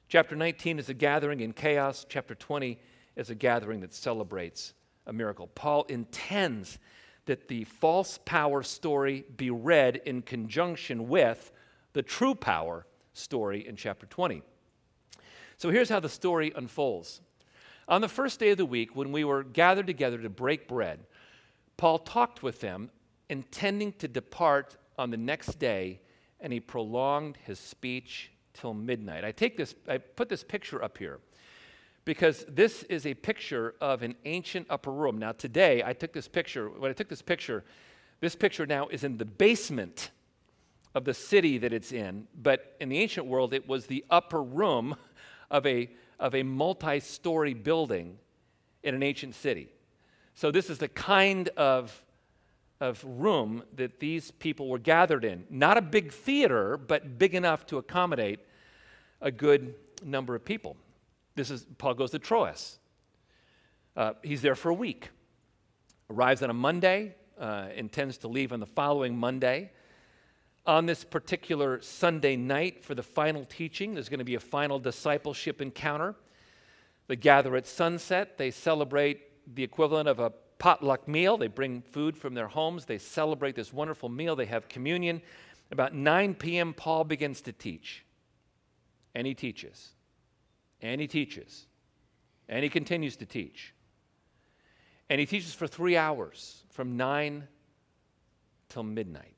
[0.10, 2.80] Chapter 19 is a gathering in chaos, chapter 20
[3.16, 4.74] is a gathering that celebrates
[5.06, 5.46] a miracle.
[5.54, 6.80] Paul intends
[7.28, 11.52] that the false power story be read in conjunction with
[11.94, 14.42] the true power story in chapter 20.
[15.58, 17.22] So here's how the story unfolds.
[17.88, 21.06] On the first day of the week, when we were gathered together to break bread,
[21.78, 22.90] Paul talked with them,
[23.30, 26.00] intending to depart on the next day,
[26.40, 29.24] and he prolonged his speech till midnight.
[29.24, 31.20] I take this, I put this picture up here
[32.06, 35.18] because this is a picture of an ancient upper room.
[35.18, 37.64] Now, today I took this picture, when I took this picture,
[38.22, 40.12] this picture now is in the basement
[40.94, 44.42] of the city that it's in, but in the ancient world, it was the upper
[44.42, 44.96] room
[45.52, 48.18] of a, of a multi story building
[48.84, 49.70] in an ancient city.
[50.36, 52.04] So, this is the kind of,
[52.86, 55.46] of room that these people were gathered in.
[55.50, 58.40] Not a big theater, but big enough to accommodate
[59.22, 60.78] a good number of people.
[61.36, 62.80] This is Paul goes to Troas.
[63.96, 65.10] Uh, he's there for a week.
[66.10, 69.72] Arrives on a Monday, uh, intends to leave on the following Monday.
[70.68, 74.80] On this particular Sunday night for the final teaching, there's going to be a final
[74.80, 76.16] discipleship encounter.
[77.08, 78.38] They gather at sunset.
[78.38, 79.22] They celebrate
[79.56, 81.38] the equivalent of a potluck meal.
[81.38, 82.86] They bring food from their homes.
[82.86, 84.36] They celebrate this wonderful meal.
[84.36, 85.22] They have communion.
[85.72, 88.06] About 9 p.m., Paul begins to teach.
[89.14, 89.92] And he teaches.
[90.82, 91.68] And he teaches.
[92.48, 93.74] And he continues to teach.
[95.10, 97.48] And he teaches for three hours, from 9
[98.70, 99.36] till midnight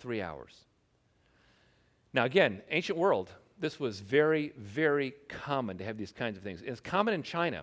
[0.00, 0.64] three hours.
[2.12, 6.62] Now, again, ancient world, this was very, very common to have these kinds of things.
[6.62, 7.62] It's common in China.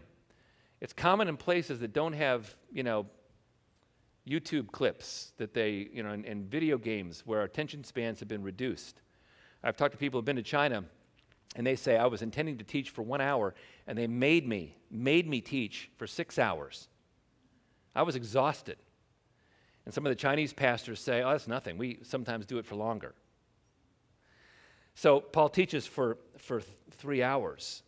[0.79, 3.07] It's common in places that don't have, you know,
[4.27, 9.01] YouTube clips that they, you know, and, video games where attention spans have been reduced.
[9.63, 10.83] I've talked to people who've been to China,
[11.55, 13.55] and they say, I was intending to teach for one hour,
[13.87, 16.89] and they made me, made me teach for six hours.
[17.95, 18.77] I was exhausted.
[19.85, 21.77] And some of the Chinese pastors say, oh, that's nothing.
[21.77, 23.15] We sometimes do it for longer.
[24.95, 27.83] So Paul teaches for, for th- three hours.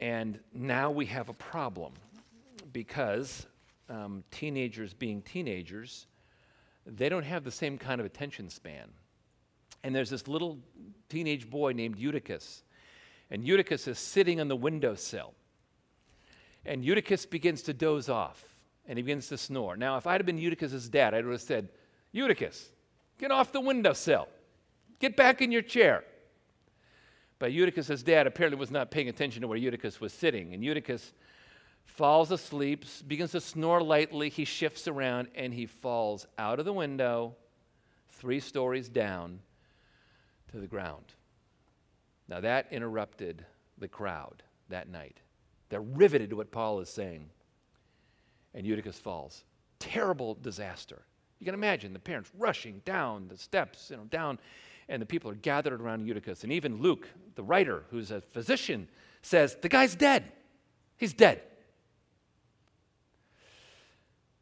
[0.00, 1.92] And now we have a problem
[2.72, 3.46] because
[3.88, 6.06] um, teenagers, being teenagers,
[6.84, 8.88] they don't have the same kind of attention span.
[9.82, 10.58] And there's this little
[11.08, 12.62] teenage boy named Eutychus.
[13.30, 15.34] And Eutychus is sitting on the windowsill.
[16.64, 18.42] And Eutychus begins to doze off
[18.88, 19.76] and he begins to snore.
[19.76, 21.68] Now, if I'd have been Eutychus's dad, I would have said,
[22.12, 22.70] Eutychus,
[23.18, 24.28] get off the windowsill.
[24.98, 26.04] Get back in your chair.
[27.38, 30.54] But Eutychus' dad apparently was not paying attention to where Eutychus was sitting.
[30.54, 31.12] And Eutychus
[31.84, 34.28] falls asleep, begins to snore lightly.
[34.28, 37.36] He shifts around and he falls out of the window,
[38.10, 39.40] three stories down
[40.52, 41.04] to the ground.
[42.28, 43.44] Now, that interrupted
[43.78, 45.18] the crowd that night.
[45.68, 47.30] They're riveted to what Paul is saying
[48.54, 49.44] and Eutychus falls.
[49.78, 51.02] Terrible disaster.
[51.38, 54.38] You can imagine the parents rushing down the steps, you know, down,
[54.88, 56.44] and the people are gathered around Eutychus.
[56.44, 58.88] And even Luke, the writer, who's a physician,
[59.22, 60.32] says, The guy's dead.
[60.96, 61.42] He's dead.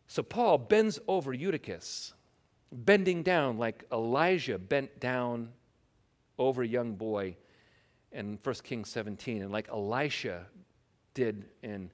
[0.07, 2.12] So Paul bends over Eutychus,
[2.70, 5.50] bending down like Elijah bent down
[6.38, 7.37] over a young boy
[8.12, 10.46] in 1 Kings 17, and like Elisha
[11.14, 11.90] did in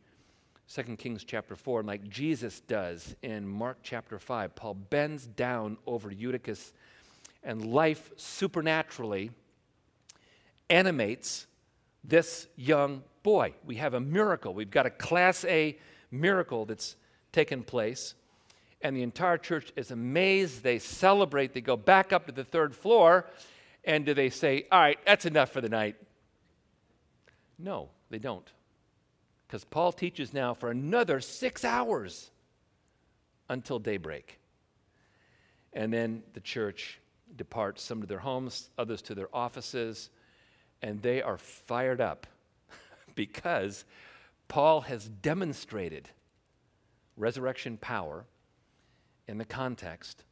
[0.73, 5.79] 2 Kings chapter 4, and like Jesus does in Mark chapter 5, Paul bends down
[5.87, 6.73] over Eutychus,
[7.43, 9.31] and life supernaturally
[10.69, 11.47] animates
[12.05, 13.55] this young boy.
[13.65, 14.55] We have a miracle.
[14.55, 15.79] We've got a class A
[16.11, 16.97] miracle that's
[17.33, 18.15] taken place.
[18.83, 20.63] And the entire church is amazed.
[20.63, 21.53] They celebrate.
[21.53, 23.27] They go back up to the third floor.
[23.85, 25.97] And do they say, All right, that's enough for the night?
[27.59, 28.51] No, they don't
[29.51, 32.31] because Paul teaches now for another six hours
[33.49, 34.39] until daybreak.
[35.73, 37.01] And then the church
[37.41, 40.11] departs, some to their homes, others to their offices,
[40.83, 42.27] and they are fired up
[43.15, 43.87] because
[44.47, 46.11] Paul has demonstrated
[47.17, 48.27] resurrection power
[49.27, 50.23] in the context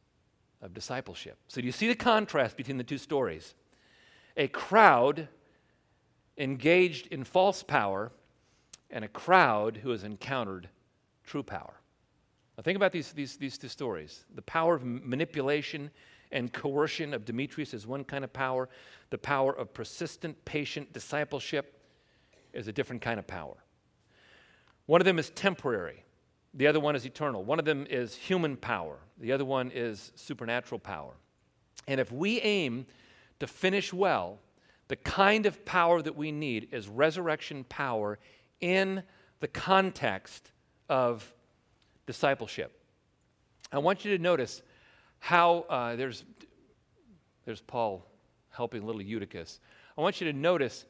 [0.61, 1.39] of discipleship.
[1.47, 3.55] So, do you see the contrast between the two stories?
[4.37, 5.27] A crowd
[6.37, 8.11] engaged in false power
[8.91, 10.69] and a crowd who has encountered
[11.23, 11.73] true power.
[12.55, 14.25] Now, think about these, these, these two stories.
[14.35, 15.89] The power of manipulation
[16.31, 18.69] and coercion of Demetrius is one kind of power,
[19.09, 21.81] the power of persistent, patient discipleship
[22.53, 23.57] is a different kind of power.
[24.85, 26.03] One of them is temporary,
[26.53, 27.43] the other one is eternal.
[27.43, 31.13] One of them is human power, the other one is supernatural power.
[31.87, 32.85] And if we aim
[33.39, 34.39] to finish well,
[34.89, 38.17] The kind of power that we need is resurrection power
[38.59, 39.03] in
[39.39, 40.51] the context
[40.89, 41.31] of
[42.07, 42.75] discipleship.
[43.71, 44.63] I want you to notice
[45.19, 46.23] how uh, there's,
[47.45, 48.05] there's Paul
[48.49, 49.59] helping little Eutychus.
[49.97, 50.85] I want you to notice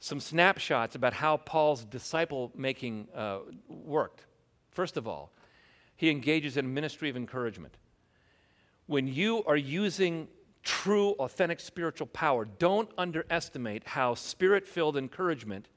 [0.00, 4.24] some snapshots about how Paul's disciple making uh, worked.
[4.70, 5.30] First of all,
[5.96, 7.76] he engages in a ministry of encouragement.
[8.86, 10.28] When you are using
[10.62, 15.68] true, authentic spiritual power, don't underestimate how spirit filled encouragement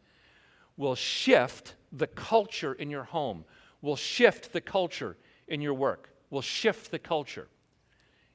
[0.78, 3.46] will shift the culture in your home,
[3.82, 5.18] will shift the culture
[5.48, 7.48] in your work, will shift the culture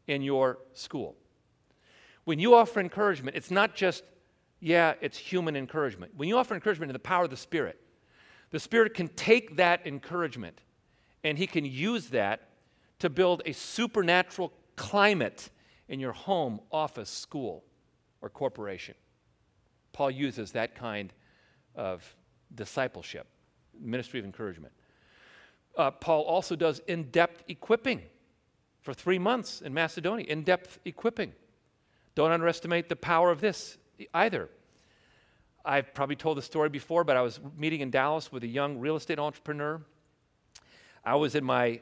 [0.09, 1.14] in your school.
[2.24, 4.02] When you offer encouragement, it's not just,
[4.61, 6.12] yeah, it's human encouragement.
[6.16, 7.80] When you offer encouragement in the power of the Spirit,
[8.50, 10.61] the Spirit can take that encouragement
[11.22, 12.48] and He can use that
[12.98, 15.50] to build a supernatural climate
[15.88, 17.64] in your home, office, school,
[18.20, 18.94] or corporation.
[19.92, 21.12] Paul uses that kind
[21.74, 22.14] of
[22.54, 23.26] discipleship,
[23.80, 24.72] ministry of encouragement.
[25.76, 28.02] Uh, Paul also does in depth equipping
[28.89, 31.34] for three months in Macedonia, in depth equipping.
[32.14, 33.76] Don't underestimate the power of this
[34.14, 34.49] either.
[35.62, 38.78] I've probably told the story before, but I was meeting in Dallas with a young
[38.78, 39.82] real estate entrepreneur.
[41.05, 41.80] I was in my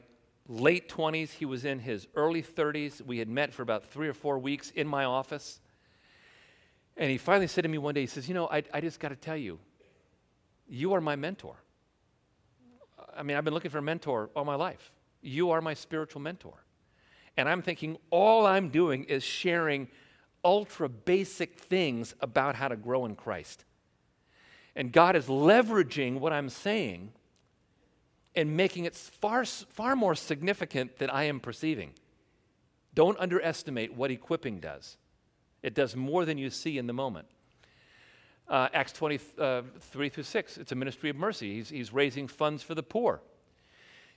[0.49, 3.01] late 20s, he was in his early 30s.
[3.01, 5.61] We had met for about three or four weeks in my office.
[6.97, 8.99] And he finally said to me one day, he says, You know, I, I just
[8.99, 9.59] got to tell you,
[10.67, 11.55] you are my mentor.
[13.15, 14.91] I mean, I've been looking for a mentor all my life.
[15.21, 16.65] You are my spiritual mentor.
[17.37, 19.87] And I'm thinking all I'm doing is sharing
[20.43, 23.63] ultra basic things about how to grow in Christ.
[24.75, 27.11] And God is leveraging what I'm saying
[28.35, 31.91] and making it far, far more significant than I am perceiving.
[32.93, 34.97] Don't underestimate what equipping does,
[35.61, 37.27] it does more than you see in the moment.
[38.47, 41.55] Uh, Acts 23 uh, through 6, it's a ministry of mercy.
[41.55, 43.19] He's, he's raising funds for the poor.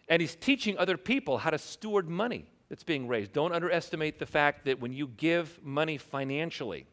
[0.08, 3.32] And he's teaching other people how to steward money that's being raised.
[3.32, 6.86] Don't underestimate the fact that when you give money financially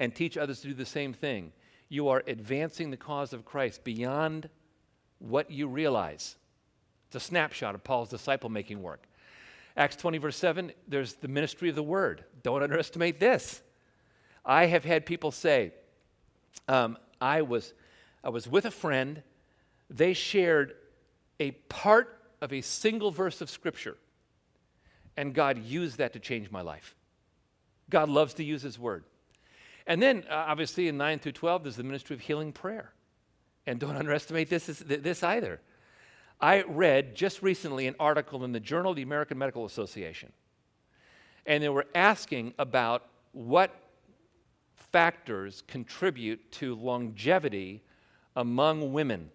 [0.00, 1.52] and teach others to do the same thing,
[1.88, 4.48] you are advancing the cause of Christ beyond
[5.18, 6.36] what you realize.
[7.06, 9.04] It's a snapshot of Paul's disciple making work.
[9.76, 12.24] Acts 20, verse 7, there's the ministry of the word.
[12.42, 13.60] Don't underestimate this.
[14.44, 15.72] I have had people say,
[16.68, 17.74] um, I, was,
[18.24, 19.22] I was with a friend,
[19.90, 20.74] they shared
[21.38, 23.96] a part of a single verse of Scripture,
[25.16, 26.94] and God used that to change my life.
[27.90, 29.04] God loves to use His word.
[29.86, 32.92] And then, uh, obviously, in 9 through 12, there's the ministry of healing prayer.
[33.66, 35.60] And don't underestimate this, this either.
[36.40, 40.32] I read just recently an article in the Journal of the American Medical Association,
[41.46, 43.74] and they were asking about what
[44.90, 47.82] factors contribute to longevity
[48.34, 49.30] among women.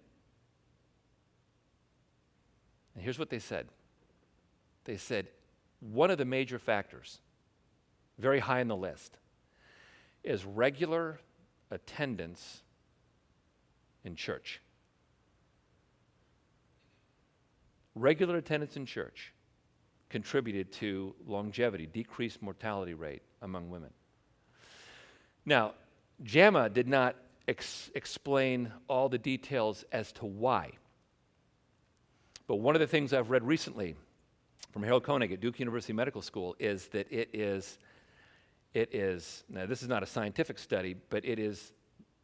[2.94, 3.68] And here's what they said
[4.84, 5.28] they said,
[5.80, 7.20] one of the major factors,
[8.18, 9.18] very high in the list,
[10.24, 11.20] is regular
[11.72, 12.62] attendance
[14.04, 14.62] in church.
[17.96, 19.34] Regular attendance in church
[20.10, 23.92] contributed to longevity, decreased mortality rate among women.
[25.46, 25.74] Now,
[26.24, 27.16] JAMA did not
[27.48, 30.72] ex- explain all the details as to why.
[32.48, 33.96] But one of the things I've read recently
[34.72, 37.80] from Harold Koenig at Duke University Medical School is that it is,
[38.74, 41.74] it is, now this is not a scientific study, but it is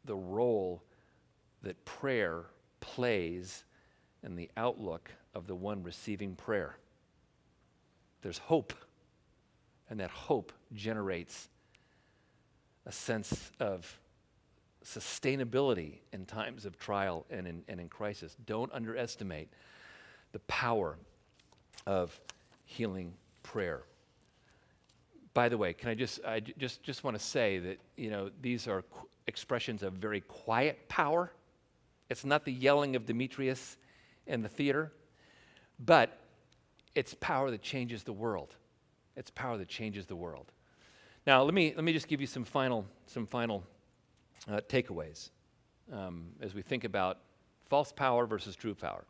[0.06, 0.84] the role
[1.62, 2.44] that prayer
[2.80, 3.64] plays
[4.24, 6.78] in the outlook of the one receiving prayer.
[8.22, 8.74] There's hope,
[9.90, 11.50] and that hope generates
[12.86, 14.00] a sense of
[14.84, 18.36] sustainability in times of trial and in, and in crisis.
[18.46, 19.50] Don't underestimate
[20.34, 20.98] the power
[21.86, 22.20] of
[22.66, 23.84] healing prayer.
[25.34, 28.30] By the way, can I just, I just, just want to say that, you know,
[28.42, 31.32] these are qu- expressions of very quiet power
[32.14, 33.78] it's not the yelling of Demetrius
[34.28, 34.92] in the theater,
[35.80, 36.20] but
[36.94, 38.56] it's power that changes the world.
[39.16, 40.52] It's power that changes the world.
[41.26, 43.64] Now, let me, let me just give you some final, some final
[44.48, 45.30] uh, takeaways
[45.92, 47.18] um, as we think about
[47.66, 49.06] false power versus true power.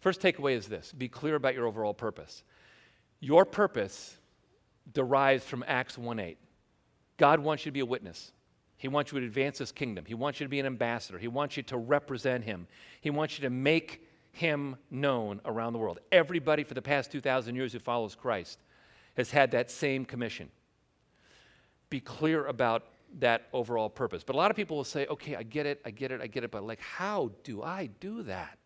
[0.00, 2.42] First takeaway is this be clear about your overall purpose.
[3.20, 4.16] Your purpose
[4.92, 6.36] derives from Acts 1:8.
[7.16, 8.32] God wants you to be a witness.
[8.78, 10.06] He wants you to advance his kingdom.
[10.06, 11.18] He wants you to be an ambassador.
[11.18, 12.66] He wants you to represent him.
[13.02, 14.02] He wants you to make
[14.32, 15.98] him known around the world.
[16.10, 18.58] Everybody for the past 2,000 years who follows Christ
[19.16, 20.50] has had that same commission.
[21.90, 22.84] Be clear about
[23.18, 24.22] that overall purpose.
[24.24, 26.26] But a lot of people will say, okay, I get it, I get it, I
[26.26, 28.56] get it, but like, how do I do that?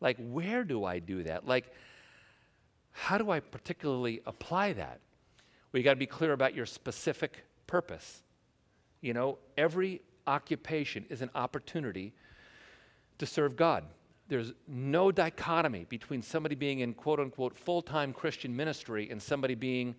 [0.00, 1.46] Like, where do I do that?
[1.46, 1.72] Like,
[2.98, 5.00] how do I particularly apply that?
[5.70, 8.22] Well, you got to be clear about your specific purpose.
[9.02, 12.14] You know, every occupation is an opportunity
[13.18, 13.84] to serve God.
[14.28, 19.54] There's no dichotomy between somebody being in quote unquote full time Christian ministry and somebody
[19.54, 19.94] being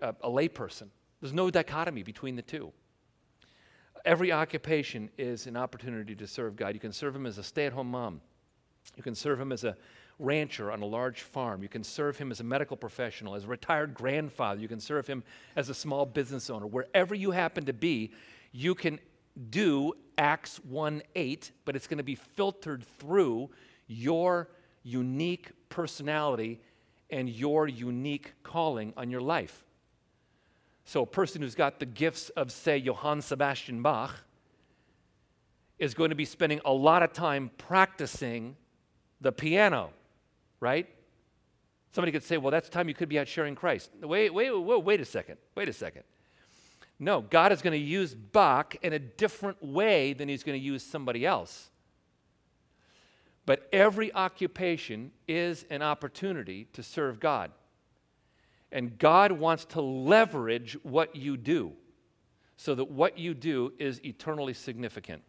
[0.00, 0.90] a, a layperson.
[1.20, 2.72] There's no dichotomy between the two.
[4.04, 6.74] Every occupation is an opportunity to serve God.
[6.74, 8.20] You can serve Him as a stay at home mom,
[8.96, 9.76] you can serve Him as a
[10.18, 11.62] rancher on a large farm.
[11.62, 14.60] You can serve him as a medical professional, as a retired grandfather.
[14.60, 15.24] You can serve him
[15.56, 16.66] as a small business owner.
[16.66, 18.12] Wherever you happen to be,
[18.52, 19.00] you can
[19.50, 23.50] do Acts 1 8, but it's going to be filtered through
[23.86, 24.48] your
[24.82, 26.60] unique personality
[27.10, 29.64] and your unique calling on your life.
[30.84, 34.20] So, a person who's got the gifts of, say, Johann Sebastian Bach
[35.78, 38.56] is going to be spending a lot of time practicing
[39.20, 39.90] the piano,
[40.64, 40.88] right?
[41.92, 43.90] Somebody could say, well, that's time you could be out sharing Christ.
[44.00, 45.36] Wait, wait, wait, wait a second.
[45.54, 46.02] Wait a second.
[46.98, 50.64] No, God is going to use Bach in a different way than he's going to
[50.64, 51.70] use somebody else.
[53.44, 57.50] But every occupation is an opportunity to serve God.
[58.72, 61.72] And God wants to leverage what you do
[62.56, 65.22] so that what you do is eternally significant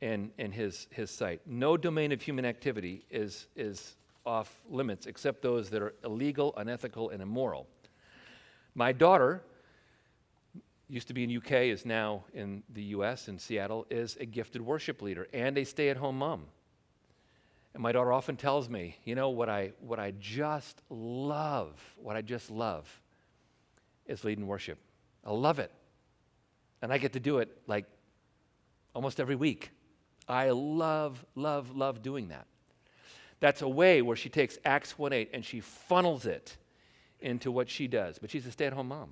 [0.00, 1.40] in, in his, his sight.
[1.46, 7.10] No domain of human activity is, is off limits except those that are illegal, unethical,
[7.10, 7.66] and immoral.
[8.74, 9.42] My daughter
[10.88, 14.60] used to be in UK, is now in the US, in Seattle, is a gifted
[14.62, 16.44] worship leader and a stay at home mom.
[17.72, 22.16] And my daughter often tells me, you know, what I, what I just love, what
[22.16, 22.88] I just love
[24.06, 24.78] is leading worship.
[25.24, 25.72] I love it.
[26.82, 27.86] And I get to do it like
[28.94, 29.70] almost every week.
[30.28, 32.46] I love, love, love doing that.
[33.40, 36.56] That's a way where she takes Acts 1 8 and she funnels it
[37.20, 38.18] into what she does.
[38.18, 39.10] But she's a stay at home mom.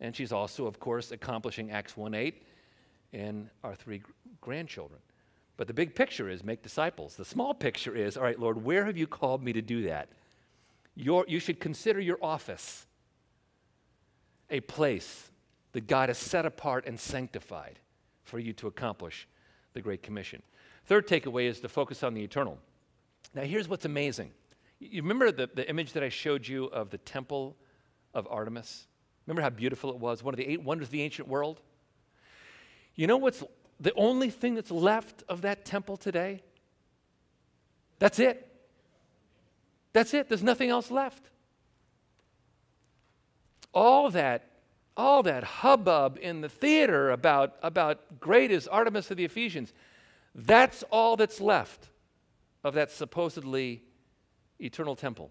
[0.00, 2.42] And she's also, of course, accomplishing Acts 1 8
[3.12, 4.02] and our three
[4.40, 5.00] grandchildren.
[5.56, 7.16] But the big picture is make disciples.
[7.16, 10.08] The small picture is all right, Lord, where have you called me to do that?
[10.94, 12.86] Your, you should consider your office
[14.50, 15.30] a place
[15.72, 17.78] that God has set apart and sanctified
[18.24, 19.26] for you to accomplish
[19.78, 20.42] the Great Commission.
[20.86, 22.58] Third takeaway is to focus on the eternal.
[23.32, 24.32] Now, here's what's amazing.
[24.80, 27.56] You remember the, the image that I showed you of the temple
[28.12, 28.88] of Artemis?
[29.24, 30.24] Remember how beautiful it was?
[30.24, 31.60] One of the eight wonders of the ancient world?
[32.96, 33.44] You know what's
[33.78, 36.42] the only thing that's left of that temple today?
[38.00, 38.50] That's it.
[39.92, 40.28] That's it.
[40.28, 41.30] There's nothing else left.
[43.72, 44.50] All that
[44.98, 49.72] all that hubbub in the theater about, about great is Artemis of the Ephesians,
[50.34, 51.88] that's all that's left
[52.64, 53.82] of that supposedly
[54.60, 55.30] eternal temple.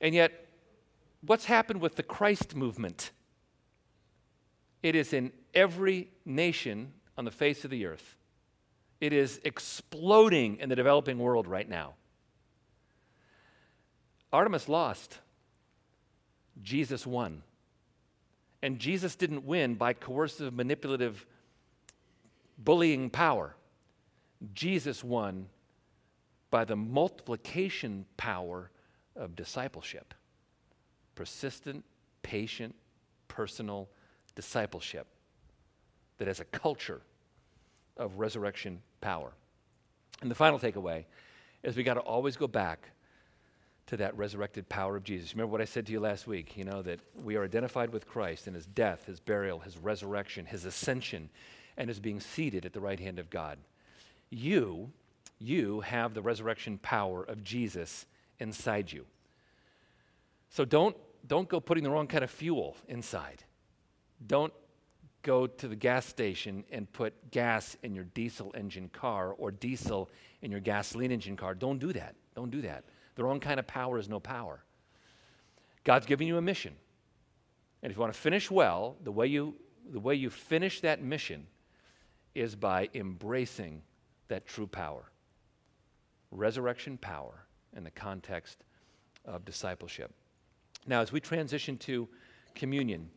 [0.00, 0.48] And yet,
[1.22, 3.10] what's happened with the Christ movement?
[4.82, 8.16] It is in every nation on the face of the earth.
[9.00, 11.94] It is exploding in the developing world right now.
[14.32, 15.18] Artemis lost,
[16.62, 17.42] Jesus won.
[18.62, 21.26] And Jesus didn't win by coercive, manipulative,
[22.58, 23.56] bullying power.
[24.54, 25.46] Jesus won
[26.50, 28.70] by the multiplication power
[29.16, 30.14] of discipleship
[31.14, 31.84] persistent,
[32.22, 32.74] patient,
[33.28, 33.88] personal
[34.34, 35.06] discipleship
[36.16, 37.02] that has a culture
[37.98, 39.32] of resurrection power.
[40.22, 41.04] And the final takeaway
[41.62, 42.90] is we got to always go back
[43.92, 45.34] to that resurrected power of Jesus.
[45.34, 48.08] Remember what I said to you last week, you know, that we are identified with
[48.08, 51.28] Christ in his death, his burial, his resurrection, his ascension,
[51.76, 53.58] and his being seated at the right hand of God.
[54.30, 54.92] You,
[55.38, 58.06] you have the resurrection power of Jesus
[58.38, 59.04] inside you.
[60.48, 63.44] So don't, don't go putting the wrong kind of fuel inside.
[64.26, 64.54] Don't
[65.20, 70.08] go to the gas station and put gas in your diesel engine car or diesel
[70.40, 71.54] in your gasoline engine car.
[71.54, 72.14] Don't do that.
[72.34, 72.84] Don't do that.
[73.14, 74.64] The wrong kind of power is no power.
[75.84, 76.74] God's giving you a mission.
[77.82, 79.56] And if you want to finish well, the way you,
[79.90, 81.46] the way you finish that mission
[82.34, 83.82] is by embracing
[84.28, 85.12] that true power
[86.32, 87.44] resurrection power
[87.76, 88.64] in the context
[89.24, 90.10] of discipleship.
[90.86, 92.08] Now, as we transition to
[92.54, 93.10] communion,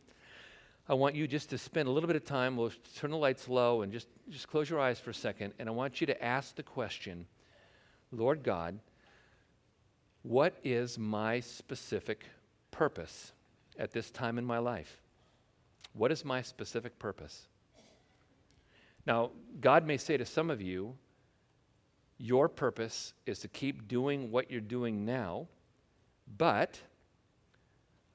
[0.88, 2.56] I want you just to spend a little bit of time.
[2.56, 5.54] We'll turn the lights low and just, just close your eyes for a second.
[5.58, 7.26] And I want you to ask the question
[8.12, 8.78] Lord God,
[10.26, 12.24] what is my specific
[12.72, 13.32] purpose
[13.78, 15.00] at this time in my life?
[15.92, 17.46] What is my specific purpose?
[19.06, 20.96] Now, God may say to some of you,
[22.18, 25.46] Your purpose is to keep doing what you're doing now,
[26.36, 26.80] but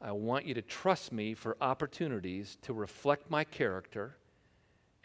[0.02, 4.18] I want you to trust me for opportunities to reflect my character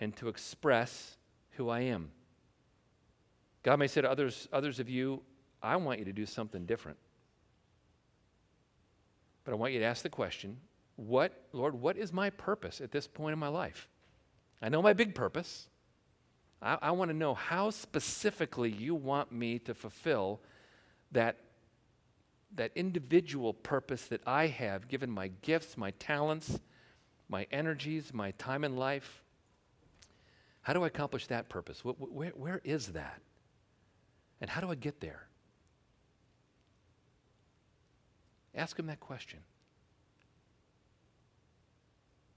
[0.00, 1.18] and to express
[1.52, 2.11] who I am.
[3.62, 5.22] God may say to others, others of you,
[5.62, 6.98] I want you to do something different.
[9.44, 10.59] But I want you to ask the question,
[10.96, 13.88] what, Lord, what is my purpose at this point in my life?
[14.61, 15.68] I know my big purpose.
[16.61, 20.40] I, I want to know how specifically you want me to fulfill
[21.12, 21.36] that
[22.54, 26.59] that individual purpose that I have, given my gifts, my talents,
[27.28, 29.22] my energies, my time in life,
[30.62, 31.84] how do I accomplish that purpose?
[31.84, 33.20] Where, where, where is that?
[34.40, 35.26] And how do I get there?
[38.57, 39.40] Ask him that question.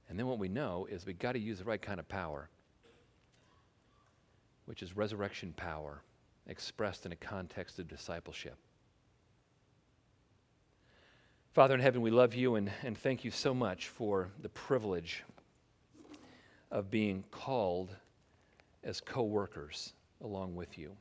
[0.09, 2.49] And then what we know is we've got to use the right kind of power,
[4.65, 6.01] which is resurrection power
[6.47, 8.57] expressed in a context of discipleship.
[11.53, 15.23] Father in heaven, we love you and, and thank you so much for the privilege
[16.71, 17.95] of being called
[18.83, 20.95] as co workers along with you.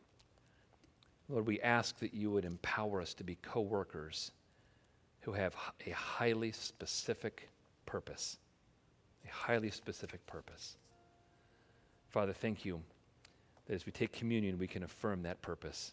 [1.28, 4.32] Lord, we ask that you would empower us to be co workers
[5.29, 5.55] who have
[5.87, 7.51] a highly specific
[7.85, 8.39] purpose.
[9.26, 10.79] A highly specific purpose.
[12.09, 12.81] Father, thank you
[13.66, 15.93] that as we take communion, we can affirm that purpose.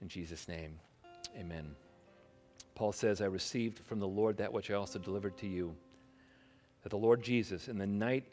[0.00, 0.80] In Jesus' name,
[1.38, 1.74] amen.
[2.74, 5.76] Paul says, I received from the Lord that which I also delivered to you.
[6.84, 8.24] That the Lord Jesus, in the night